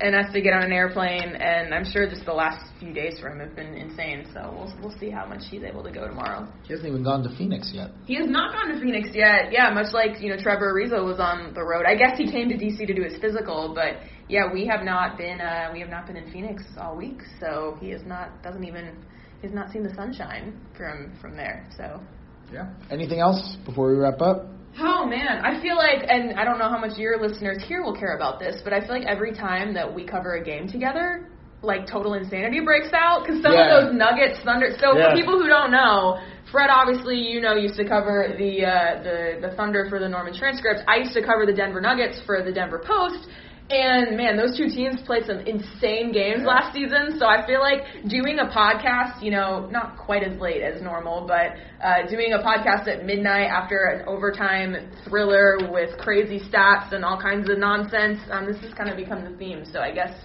and 0.00 0.14
has 0.14 0.32
to 0.32 0.40
get 0.40 0.52
on 0.52 0.62
an 0.62 0.72
airplane. 0.72 1.34
And 1.36 1.74
I'm 1.74 1.84
sure 1.84 2.08
just 2.08 2.24
the 2.24 2.32
last 2.32 2.64
few 2.78 2.92
days 2.92 3.18
for 3.20 3.28
him 3.28 3.40
have 3.40 3.56
been 3.56 3.74
insane. 3.74 4.26
So 4.32 4.52
we'll 4.52 4.72
we'll 4.80 4.98
see 4.98 5.10
how 5.10 5.26
much 5.26 5.42
he's 5.50 5.62
able 5.62 5.82
to 5.82 5.90
go 5.90 6.06
tomorrow. 6.06 6.48
He 6.64 6.72
hasn't 6.72 6.88
even 6.88 7.02
gone 7.02 7.22
to 7.22 7.36
Phoenix 7.36 7.70
yet. 7.72 7.90
He 8.06 8.16
has 8.16 8.28
not 8.28 8.52
gone 8.52 8.74
to 8.74 8.80
Phoenix 8.80 9.10
yet. 9.12 9.52
Yeah, 9.52 9.70
much 9.70 9.92
like 9.92 10.20
you 10.20 10.30
know 10.30 10.36
Trevor 10.36 10.72
Ariza 10.74 11.04
was 11.04 11.18
on 11.20 11.54
the 11.54 11.62
road. 11.62 11.84
I 11.86 11.94
guess 11.94 12.18
he 12.18 12.30
came 12.30 12.48
to 12.48 12.56
DC 12.56 12.86
to 12.86 12.94
do 12.94 13.02
his 13.02 13.18
physical, 13.20 13.72
but 13.74 14.02
yeah, 14.28 14.52
we 14.52 14.66
have 14.66 14.84
not 14.84 15.16
been 15.16 15.40
uh, 15.40 15.70
we 15.72 15.80
have 15.80 15.90
not 15.90 16.06
been 16.06 16.16
in 16.16 16.30
Phoenix 16.32 16.62
all 16.80 16.96
week, 16.96 17.20
so 17.40 17.76
he 17.80 17.90
has 17.90 18.02
not 18.06 18.42
doesn't 18.42 18.64
even 18.64 19.04
he 19.40 19.46
has 19.46 19.54
not 19.54 19.70
seen 19.70 19.82
the 19.82 19.94
sunshine 19.94 20.60
from 20.76 21.12
from 21.20 21.36
there. 21.36 21.68
So 21.76 22.00
Yeah. 22.52 22.72
Anything 22.90 23.20
else 23.20 23.56
before 23.64 23.90
we 23.90 23.98
wrap 23.98 24.20
up? 24.20 24.55
Oh 24.78 25.06
man, 25.06 25.44
I 25.44 25.60
feel 25.62 25.76
like, 25.76 26.04
and 26.08 26.38
I 26.38 26.44
don't 26.44 26.58
know 26.58 26.68
how 26.68 26.78
much 26.78 26.98
your 26.98 27.20
listeners 27.20 27.62
here 27.66 27.82
will 27.82 27.96
care 27.96 28.14
about 28.16 28.38
this, 28.38 28.60
but 28.62 28.72
I 28.72 28.80
feel 28.80 28.90
like 28.90 29.06
every 29.06 29.32
time 29.34 29.72
that 29.74 29.92
we 29.92 30.04
cover 30.06 30.34
a 30.36 30.44
game 30.44 30.68
together, 30.68 31.28
like 31.62 31.86
total 31.86 32.14
insanity 32.14 32.60
breaks 32.60 32.92
out 32.92 33.24
because 33.24 33.42
some 33.42 33.52
Yeah. 33.54 33.78
of 33.78 33.84
those 33.86 33.94
Nuggets, 33.94 34.38
Thunder. 34.44 34.76
So 34.78 34.96
Yeah. 34.96 35.10
for 35.10 35.16
people 35.16 35.38
who 35.40 35.48
don't 35.48 35.70
know, 35.70 36.18
Fred 36.52 36.68
obviously 36.70 37.16
you 37.16 37.40
know 37.40 37.54
used 37.54 37.76
to 37.76 37.84
cover 37.88 38.34
the 38.36 38.64
uh, 38.66 39.02
the 39.02 39.38
the 39.40 39.50
Thunder 39.56 39.86
for 39.88 39.98
the 39.98 40.08
Norman 40.08 40.34
transcripts. 40.34 40.82
I 40.86 40.96
used 40.96 41.14
to 41.14 41.22
cover 41.22 41.46
the 41.46 41.54
Denver 41.54 41.80
Nuggets 41.80 42.20
for 42.26 42.42
the 42.42 42.52
Denver 42.52 42.78
Post. 42.78 43.28
And 43.68 44.16
man, 44.16 44.36
those 44.36 44.56
two 44.56 44.68
teams 44.68 45.00
played 45.04 45.24
some 45.26 45.38
insane 45.40 46.12
games 46.12 46.44
last 46.44 46.72
season. 46.72 47.18
So 47.18 47.26
I 47.26 47.44
feel 47.46 47.60
like 47.60 47.82
doing 48.08 48.38
a 48.38 48.46
podcast, 48.46 49.22
you 49.22 49.32
know, 49.32 49.66
not 49.70 49.98
quite 49.98 50.22
as 50.22 50.40
late 50.40 50.62
as 50.62 50.80
normal, 50.80 51.26
but 51.26 51.56
uh, 51.84 52.08
doing 52.08 52.32
a 52.32 52.38
podcast 52.38 52.86
at 52.86 53.04
midnight 53.04 53.48
after 53.48 53.86
an 53.86 54.08
overtime 54.08 54.90
thriller 55.08 55.58
with 55.72 55.98
crazy 55.98 56.38
stats 56.38 56.92
and 56.92 57.04
all 57.04 57.20
kinds 57.20 57.50
of 57.50 57.58
nonsense. 57.58 58.20
Um, 58.30 58.46
this 58.46 58.60
has 58.62 58.72
kind 58.74 58.88
of 58.88 58.96
become 58.96 59.24
the 59.24 59.36
theme. 59.36 59.64
So 59.72 59.80
I 59.80 59.90
guess 59.92 60.16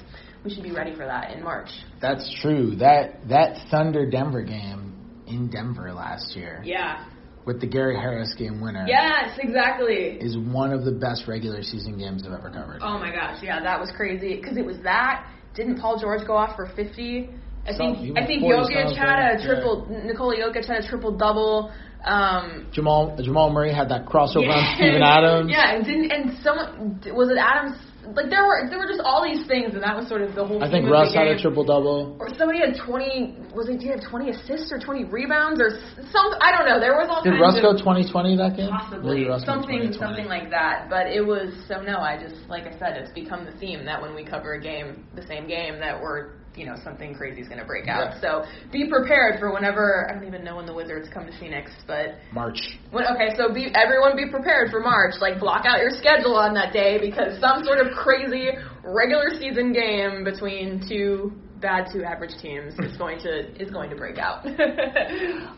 we 0.43 0.53
should 0.53 0.63
be 0.63 0.71
ready 0.71 0.95
for 0.95 1.05
that 1.05 1.31
in 1.31 1.43
March. 1.43 1.69
That's 1.99 2.31
true. 2.41 2.75
That 2.75 3.27
that 3.29 3.69
Thunder 3.71 4.07
Denver 4.07 4.43
game 4.43 5.23
in 5.27 5.49
Denver 5.49 5.93
last 5.93 6.35
year 6.35 6.61
Yeah. 6.63 7.05
With 7.45 7.59
the 7.61 7.67
Gary 7.67 7.95
Harris 7.95 8.33
game 8.37 8.61
winner 8.61 8.85
Yes, 8.87 9.37
exactly. 9.39 10.17
is 10.19 10.37
one 10.37 10.71
of 10.71 10.85
the 10.85 10.91
best 10.91 11.27
regular 11.27 11.63
season 11.63 11.97
games 11.97 12.23
I've 12.25 12.33
ever 12.33 12.49
covered. 12.49 12.79
Oh 12.81 12.97
my 12.99 13.11
gosh, 13.11 13.41
yeah, 13.41 13.59
that 13.61 13.79
was 13.79 13.91
crazy 13.95 14.35
because 14.35 14.57
it 14.57 14.65
was 14.65 14.77
that. 14.83 15.27
Didn't 15.55 15.79
Paul 15.79 15.99
George 15.99 16.25
go 16.25 16.35
off 16.37 16.55
for 16.55 16.67
50? 16.75 17.29
I 17.67 17.73
Some- 17.73 17.95
think 17.95 18.17
I 18.17 18.25
think 18.25 18.41
40 18.41 18.73
Jokic 18.73 18.95
had 18.97 19.19
a 19.19 19.39
yeah. 19.39 19.45
triple. 19.45 19.87
Nikola 20.05 20.35
Jokic 20.35 20.65
had 20.65 20.83
a 20.83 20.87
triple 20.87 21.11
double. 21.17 21.71
Um, 22.03 22.67
Jamal 22.71 23.15
Jamal 23.21 23.51
Murray 23.51 23.71
had 23.73 23.89
that 23.89 24.05
crossover 24.07 24.49
on 24.49 24.75
Steven 24.75 25.03
Adams. 25.03 25.51
Yeah, 25.51 25.75
and 25.75 25.85
didn't 25.85 26.11
and 26.11 26.37
someone 26.43 26.99
was 27.13 27.29
it 27.29 27.37
Adams? 27.37 27.77
Like 28.15 28.29
there 28.29 28.45
were 28.45 28.67
there 28.69 28.79
were 28.79 28.87
just 28.87 29.01
all 29.03 29.23
these 29.23 29.47
things, 29.47 29.73
and 29.73 29.83
that 29.83 29.95
was 29.95 30.07
sort 30.07 30.21
of 30.21 30.35
the 30.35 30.45
whole. 30.45 30.59
Thing. 30.59 30.67
I 30.67 30.71
think 30.71 30.89
Russ 30.89 31.13
had 31.13 31.27
a 31.27 31.39
triple 31.39 31.63
double. 31.63 32.17
Or 32.19 32.29
somebody 32.35 32.59
had 32.59 32.75
twenty. 32.75 33.37
Was 33.55 33.69
it? 33.69 33.79
Did 33.79 33.81
he 33.81 33.87
have 33.89 34.03
twenty 34.03 34.29
assists 34.29 34.71
or 34.71 34.79
twenty 34.79 35.05
rebounds 35.05 35.61
or 35.61 35.79
some? 36.11 36.27
I 36.41 36.51
don't 36.51 36.67
know. 36.67 36.79
There 36.79 36.95
was 36.99 37.07
all 37.07 37.23
Did 37.23 37.39
Russ 37.39 37.55
go 37.61 37.73
2020 37.73 38.37
that 38.37 38.57
game? 38.57 38.69
possibly 38.69 39.27
something 39.45 39.93
something 39.93 40.27
like 40.27 40.49
that. 40.51 40.89
But 40.89 41.07
it 41.07 41.21
was 41.25 41.53
so 41.67 41.81
no. 41.81 41.99
I 41.99 42.19
just 42.19 42.49
like 42.49 42.67
I 42.67 42.77
said, 42.77 42.97
it's 42.97 43.13
become 43.13 43.45
the 43.45 43.55
theme 43.59 43.85
that 43.85 44.01
when 44.01 44.13
we 44.15 44.25
cover 44.25 44.53
a 44.53 44.61
game, 44.61 45.05
the 45.15 45.25
same 45.25 45.47
game, 45.47 45.79
that 45.79 45.95
we're 45.95 46.40
you 46.55 46.65
know 46.65 46.75
something 46.83 47.15
crazy 47.15 47.41
is 47.41 47.47
going 47.47 47.59
to 47.59 47.65
break 47.65 47.87
out. 47.87 48.15
Yeah. 48.15 48.21
So 48.21 48.45
be 48.71 48.89
prepared 48.89 49.39
for 49.39 49.53
whenever. 49.53 50.09
I 50.09 50.13
don't 50.13 50.27
even 50.27 50.43
know 50.43 50.57
when 50.57 50.65
the 50.65 50.73
Wizards 50.73 51.07
come 51.13 51.25
to 51.25 51.39
Phoenix, 51.39 51.71
but 51.87 52.15
March. 52.33 52.59
when, 52.91 53.05
okay, 53.05 53.35
so 53.37 53.53
be 53.53 53.71
everyone 53.75 54.15
be 54.15 54.29
prepared 54.29 54.69
for 54.69 54.81
March. 54.81 55.15
Like 55.19 55.39
block 55.39 55.65
out 55.65 55.79
your 55.79 55.91
schedule 55.91 56.35
on 56.35 56.53
that 56.55 56.73
day 56.73 56.99
because 56.99 57.39
some 57.39 57.63
sort 57.63 57.79
of 57.79 57.93
crazy 57.93 58.49
regular 58.83 59.29
season 59.39 59.73
game 59.73 60.23
between 60.23 60.83
two 60.87 61.31
bad 61.61 61.87
two 61.93 62.03
average 62.03 62.33
teams 62.41 62.73
is 62.79 62.97
going 62.97 63.19
to 63.19 63.61
is 63.61 63.69
going 63.71 63.89
to 63.89 63.95
break 63.95 64.17
out. 64.17 64.45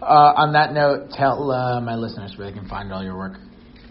Uh, 0.04 0.34
on 0.36 0.52
that 0.52 0.74
note, 0.74 1.10
tell 1.12 1.50
uh, 1.50 1.80
my 1.80 1.96
listeners 1.96 2.36
where 2.38 2.52
they 2.52 2.58
can 2.58 2.68
find 2.68 2.92
all 2.92 3.02
your 3.02 3.18
work. 3.18 3.40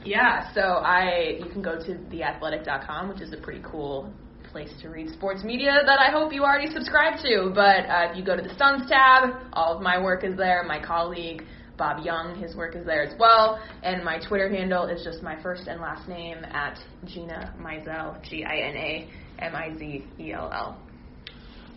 yeah, 0.05 0.53
so 0.53 0.61
I 0.61 1.39
you 1.39 1.49
can 1.51 1.63
go 1.63 1.77
to 1.77 1.95
theathletic.com, 2.11 3.09
which 3.09 3.23
is 3.23 3.33
a 3.33 3.39
pretty 3.39 3.63
cool 3.65 4.13
place 4.53 4.71
to 4.83 4.91
read 4.91 5.11
sports 5.11 5.43
media 5.43 5.81
that 5.87 5.99
I 5.99 6.11
hope 6.11 6.33
you 6.33 6.43
already 6.43 6.71
subscribe 6.71 7.19
to. 7.23 7.51
But 7.55 7.87
uh, 7.89 8.11
if 8.11 8.17
you 8.17 8.25
go 8.25 8.37
to 8.37 8.43
the 8.43 8.55
Suns 8.59 8.89
tab, 8.89 9.31
all 9.55 9.75
of 9.75 9.83
my 9.83 10.01
work 10.01 10.23
is 10.25 10.37
there. 10.37 10.63
My 10.63 10.85
colleague 10.85 11.43
Bob 11.79 12.05
Young, 12.05 12.39
his 12.39 12.55
work 12.55 12.77
is 12.77 12.85
there 12.85 13.03
as 13.03 13.19
well. 13.19 13.59
And 13.83 14.05
my 14.05 14.19
Twitter 14.29 14.49
handle 14.49 14.87
is 14.87 15.03
just 15.03 15.23
my 15.23 15.43
first 15.43 15.67
and 15.67 15.81
last 15.81 16.07
name 16.07 16.45
at 16.45 16.79
Gina 17.07 17.55
Mizell, 17.59 18.23
G 18.29 18.45
I 18.45 18.57
N 18.57 18.77
A 18.77 19.11
M 19.39 19.57
I 19.57 19.75
Z 19.79 20.05
E 20.21 20.33
L 20.33 20.51
L. 20.53 20.79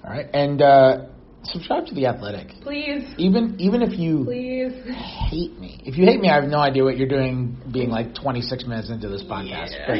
All 0.03 0.11
right, 0.11 0.27
and 0.33 0.61
uh, 0.61 1.05
subscribe 1.45 1.85
to 1.87 1.95
the 1.95 2.05
Athletic. 2.07 2.47
Please, 2.61 3.03
Even 3.17 3.55
even 3.59 3.81
if 3.81 3.97
you 3.97 4.23
please. 4.25 4.73
hate 5.29 5.59
me, 5.59 5.81
if 5.85 5.97
you 5.97 6.05
hate 6.05 6.19
me, 6.19 6.29
I 6.29 6.35
have 6.35 6.49
no 6.49 6.59
idea 6.59 6.83
what 6.83 6.97
you're 6.97 7.07
doing, 7.07 7.57
being 7.71 7.89
like 7.89 8.15
26 8.15 8.65
minutes 8.65 8.89
into 8.89 9.07
this 9.09 9.23
podcast. 9.23 9.71
Yeah. 9.71 9.95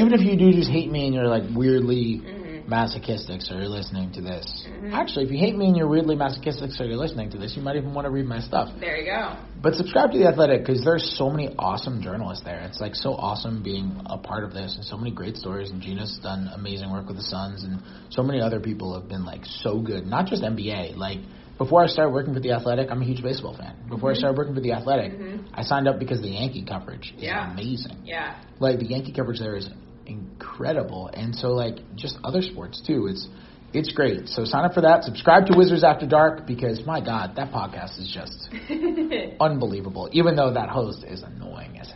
Even 0.00 0.12
if 0.12 0.20
you 0.20 0.36
do 0.36 0.52
just 0.52 0.70
hate 0.70 0.90
me 0.90 1.06
and 1.06 1.14
you're 1.14 1.28
like 1.28 1.44
weirdly 1.54 2.20
Mhm. 2.24 2.35
Masochistic, 2.68 3.42
so 3.42 3.54
you're 3.54 3.68
listening 3.68 4.10
to 4.12 4.20
this. 4.20 4.66
Mhm. 4.68 4.92
Actually, 4.92 5.24
if 5.24 5.30
you 5.30 5.38
hate 5.38 5.56
me 5.56 5.68
and 5.68 5.76
you're 5.76 5.88
weirdly 5.88 6.16
masochistic, 6.16 6.72
so 6.72 6.84
you're 6.84 6.96
listening 6.96 7.30
to 7.30 7.38
this, 7.38 7.56
you 7.56 7.62
might 7.62 7.76
even 7.76 7.94
want 7.94 8.06
to 8.06 8.10
read 8.10 8.26
my 8.26 8.40
stuff. 8.40 8.70
There 8.80 8.96
you 8.96 9.06
go. 9.06 9.36
But 9.62 9.74
subscribe 9.74 10.12
to 10.12 10.18
the 10.18 10.26
Athletic 10.26 10.64
because 10.64 10.84
there's 10.84 11.16
so 11.16 11.30
many 11.30 11.54
awesome 11.58 12.02
journalists 12.02 12.44
there. 12.44 12.60
It's 12.60 12.80
like 12.80 12.94
so 12.94 13.14
awesome 13.14 13.62
being 13.62 14.00
a 14.06 14.18
part 14.18 14.44
of 14.44 14.52
this, 14.52 14.76
and 14.76 14.84
so 14.84 14.96
many 14.96 15.10
great 15.10 15.36
stories. 15.36 15.70
And 15.70 15.80
Gina's 15.80 16.18
done 16.22 16.50
amazing 16.54 16.90
work 16.90 17.06
with 17.06 17.16
the 17.16 17.22
Suns, 17.22 17.64
and 17.64 17.80
so 18.10 18.22
many 18.22 18.40
other 18.40 18.60
people 18.60 18.94
have 18.94 19.08
been 19.08 19.24
like 19.24 19.44
so 19.46 19.78
good. 19.80 20.06
Not 20.06 20.26
just 20.26 20.42
NBA. 20.42 20.94
Like 20.96 21.18
before 21.58 21.82
I 21.82 21.86
started 21.86 22.12
working 22.12 22.34
for 22.34 22.40
the 22.40 22.52
Athletic, 22.52 22.90
I'm 22.90 23.00
a 23.00 23.04
huge 23.04 23.22
baseball 23.22 23.54
fan. 23.54 23.74
Before 23.88 24.10
I 24.10 24.14
started 24.14 24.36
working 24.36 24.54
for 24.54 24.60
the 24.60 24.72
Athletic, 24.72 25.18
Mhm. 25.18 25.44
I 25.54 25.62
signed 25.62 25.88
up 25.88 25.98
because 25.98 26.20
the 26.20 26.28
Yankee 26.28 26.62
coverage 26.62 27.14
is 27.16 27.22
Yeah. 27.22 27.50
amazing. 27.50 27.96
Yeah. 28.04 28.34
Like 28.60 28.78
the 28.78 28.86
Yankee 28.86 29.12
coverage 29.12 29.38
there 29.38 29.56
is 29.56 29.70
incredible, 30.06 31.08
and 31.12 31.34
so 31.34 31.48
like 31.48 31.78
just 31.96 32.16
other 32.24 32.42
sports 32.42 32.82
too. 32.86 33.06
It's 33.08 33.28
it's 33.72 33.92
great. 33.92 34.28
So 34.28 34.44
sign 34.44 34.64
up 34.64 34.72
for 34.74 34.80
that. 34.82 35.04
Subscribe 35.04 35.46
to 35.46 35.56
Wizards 35.56 35.84
After 35.84 36.06
Dark 36.06 36.46
because 36.46 36.84
my 36.86 37.00
God, 37.04 37.36
that 37.36 37.52
podcast 37.52 37.98
is 37.98 38.10
just 38.12 38.48
unbelievable. 39.40 40.08
Even 40.12 40.36
though 40.36 40.52
that 40.54 40.68
host 40.68 41.04
is 41.04 41.22
annoying 41.22 41.78
as 41.78 41.92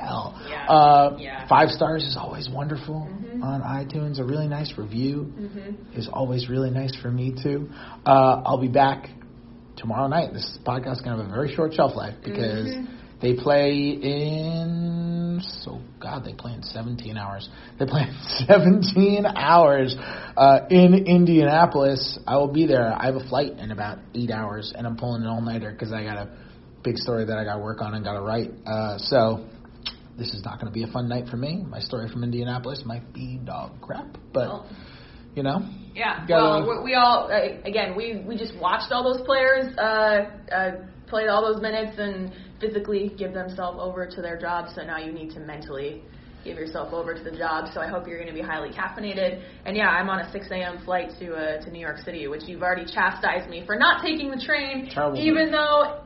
hell. 0.00 0.40
Yeah. 0.48 0.66
Uh, 0.66 1.16
Yeah. 1.18 1.46
Five 1.48 1.70
stars 1.70 2.04
is 2.04 2.16
always 2.16 2.48
wonderful 2.48 3.08
Mhm. 3.10 3.42
on 3.42 3.60
iTunes. 3.62 4.18
A 4.18 4.24
really 4.24 4.48
nice 4.48 4.76
review 4.78 5.24
hmm 5.24 5.98
is 5.98 6.08
always 6.12 6.48
really 6.48 6.70
nice 6.70 6.94
for 6.96 7.10
me 7.10 7.34
too. 7.42 7.68
Uh, 8.06 8.42
I'll 8.46 8.60
be 8.60 8.68
back 8.68 9.10
tomorrow 9.76 10.06
night. 10.06 10.32
This 10.32 10.58
podcast 10.64 10.92
is 10.92 11.00
gonna 11.02 11.16
have 11.16 11.26
a 11.26 11.28
very 11.28 11.52
short 11.54 11.74
shelf 11.74 11.96
life 11.96 12.14
because 12.24 12.68
Mhm. 12.68 12.86
They 13.22 13.34
play 13.34 13.90
in 13.90 15.40
so 15.62 15.80
God 16.00 16.24
they 16.24 16.32
play 16.34 16.52
in 16.52 16.62
17 16.62 17.16
hours. 17.16 17.48
They 17.78 17.86
play 17.86 18.02
in 18.02 18.16
17 18.46 19.26
hours 19.26 19.94
uh, 20.36 20.60
in 20.70 20.94
Indianapolis. 21.06 22.18
I 22.26 22.36
will 22.36 22.52
be 22.52 22.66
there. 22.66 22.92
I 22.92 23.06
have 23.06 23.16
a 23.16 23.28
flight 23.28 23.52
in 23.58 23.70
about 23.70 23.98
eight 24.14 24.30
hours, 24.30 24.72
and 24.76 24.86
I'm 24.86 24.96
pulling 24.96 25.22
an 25.22 25.28
all 25.28 25.40
nighter 25.40 25.70
because 25.70 25.92
I 25.92 26.02
got 26.04 26.16
a 26.16 26.30
big 26.82 26.96
story 26.96 27.24
that 27.26 27.36
I 27.38 27.44
got 27.44 27.56
to 27.56 27.62
work 27.62 27.80
on 27.80 27.94
and 27.94 28.04
got 28.04 28.14
to 28.14 28.22
write. 28.22 28.50
Uh, 28.66 28.98
so. 28.98 29.46
This 30.18 30.34
is 30.34 30.44
not 30.44 30.60
going 30.60 30.66
to 30.66 30.72
be 30.72 30.82
a 30.82 30.86
fun 30.92 31.08
night 31.08 31.28
for 31.30 31.38
me. 31.38 31.64
My 31.66 31.80
story 31.80 32.06
from 32.10 32.22
Indianapolis 32.24 32.82
might 32.84 33.14
be 33.14 33.40
dog 33.42 33.80
crap, 33.80 34.18
but 34.34 34.66
you 35.34 35.42
know, 35.42 35.60
Yeah. 35.94 36.26
Gotta- 36.26 36.66
well, 36.66 36.82
we, 36.82 36.90
we 36.90 36.94
all 36.94 37.30
uh, 37.32 37.66
again 37.66 37.96
we 37.96 38.22
we 38.26 38.36
just 38.36 38.54
watched 38.60 38.92
all 38.92 39.02
those 39.02 39.24
players 39.24 39.74
uh, 39.78 40.26
uh, 40.52 40.70
play 41.06 41.28
all 41.28 41.40
those 41.50 41.62
minutes 41.62 41.96
and 41.98 42.32
physically 42.60 43.12
give 43.16 43.32
themselves 43.32 43.78
over 43.80 44.06
to 44.06 44.22
their 44.22 44.38
job. 44.38 44.68
So 44.74 44.82
now 44.82 44.98
you 44.98 45.12
need 45.12 45.30
to 45.34 45.40
mentally 45.40 46.02
give 46.44 46.56
yourself 46.56 46.92
over 46.92 47.14
to 47.14 47.22
the 47.22 47.36
job. 47.36 47.68
So 47.74 47.80
I 47.80 47.88
hope 47.88 48.06
you're 48.06 48.18
going 48.18 48.34
to 48.34 48.34
be 48.34 48.46
highly 48.46 48.70
caffeinated. 48.70 49.42
And 49.66 49.76
yeah, 49.76 49.88
I'm 49.88 50.08
on 50.08 50.20
a 50.20 50.32
6 50.32 50.46
a.m. 50.50 50.78
flight 50.84 51.10
to 51.18 51.34
uh, 51.34 51.64
to 51.64 51.70
New 51.70 51.80
York 51.80 51.98
City, 51.98 52.26
which 52.28 52.42
you've 52.44 52.62
already 52.62 52.90
chastised 52.90 53.48
me 53.48 53.64
for 53.66 53.76
not 53.76 54.02
taking 54.02 54.30
the 54.30 54.42
train, 54.44 54.90
Terrible 54.92 55.18
even 55.20 55.50
though. 55.50 56.02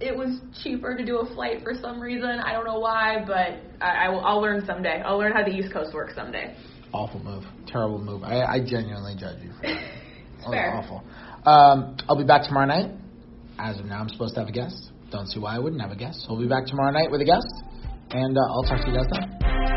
It 0.00 0.16
was 0.16 0.40
cheaper 0.64 0.96
to 0.96 1.04
do 1.04 1.18
a 1.18 1.26
flight 1.32 1.62
for 1.62 1.74
some 1.80 2.00
reason. 2.00 2.28
I 2.28 2.54
don't 2.54 2.64
know 2.64 2.80
why, 2.80 3.22
but 3.24 3.60
I, 3.80 4.06
I 4.06 4.08
will. 4.08 4.18
I'll 4.24 4.40
learn 4.40 4.66
someday. 4.66 5.00
I'll 5.00 5.16
learn 5.16 5.30
how 5.30 5.44
the 5.44 5.52
East 5.52 5.72
Coast 5.72 5.94
works 5.94 6.16
someday. 6.16 6.56
awful 6.92 7.20
move, 7.20 7.44
terrible 7.68 8.00
move. 8.00 8.24
I, 8.24 8.42
I 8.42 8.58
genuinely 8.58 9.14
judge 9.16 9.40
you 9.44 9.52
for 9.52 9.62
that. 9.62 9.70
It's 10.38 10.44
That 10.50 10.74
was 10.74 10.84
awful. 10.84 11.04
Um, 11.46 11.96
I'll 12.08 12.18
be 12.18 12.24
back 12.24 12.42
tomorrow 12.48 12.66
night. 12.66 12.90
As 13.60 13.78
of 13.78 13.84
now, 13.86 14.00
I'm 14.00 14.08
supposed 14.08 14.34
to 14.34 14.40
have 14.40 14.48
a 14.48 14.52
guest. 14.52 14.90
Don't 15.12 15.26
see 15.28 15.38
why 15.38 15.56
I 15.56 15.58
wouldn't 15.58 15.82
have 15.82 15.92
a 15.92 15.96
guest. 15.96 16.26
I'll 16.28 16.40
be 16.40 16.48
back 16.48 16.66
tomorrow 16.66 16.90
night 16.90 17.10
with 17.10 17.20
a 17.20 17.24
guest, 17.24 17.46
and 18.10 18.36
uh, 18.36 18.40
I'll 18.40 18.64
talk 18.64 18.80
to 18.80 18.90
you 18.90 18.96
guys 18.96 19.06
then. 19.12 19.71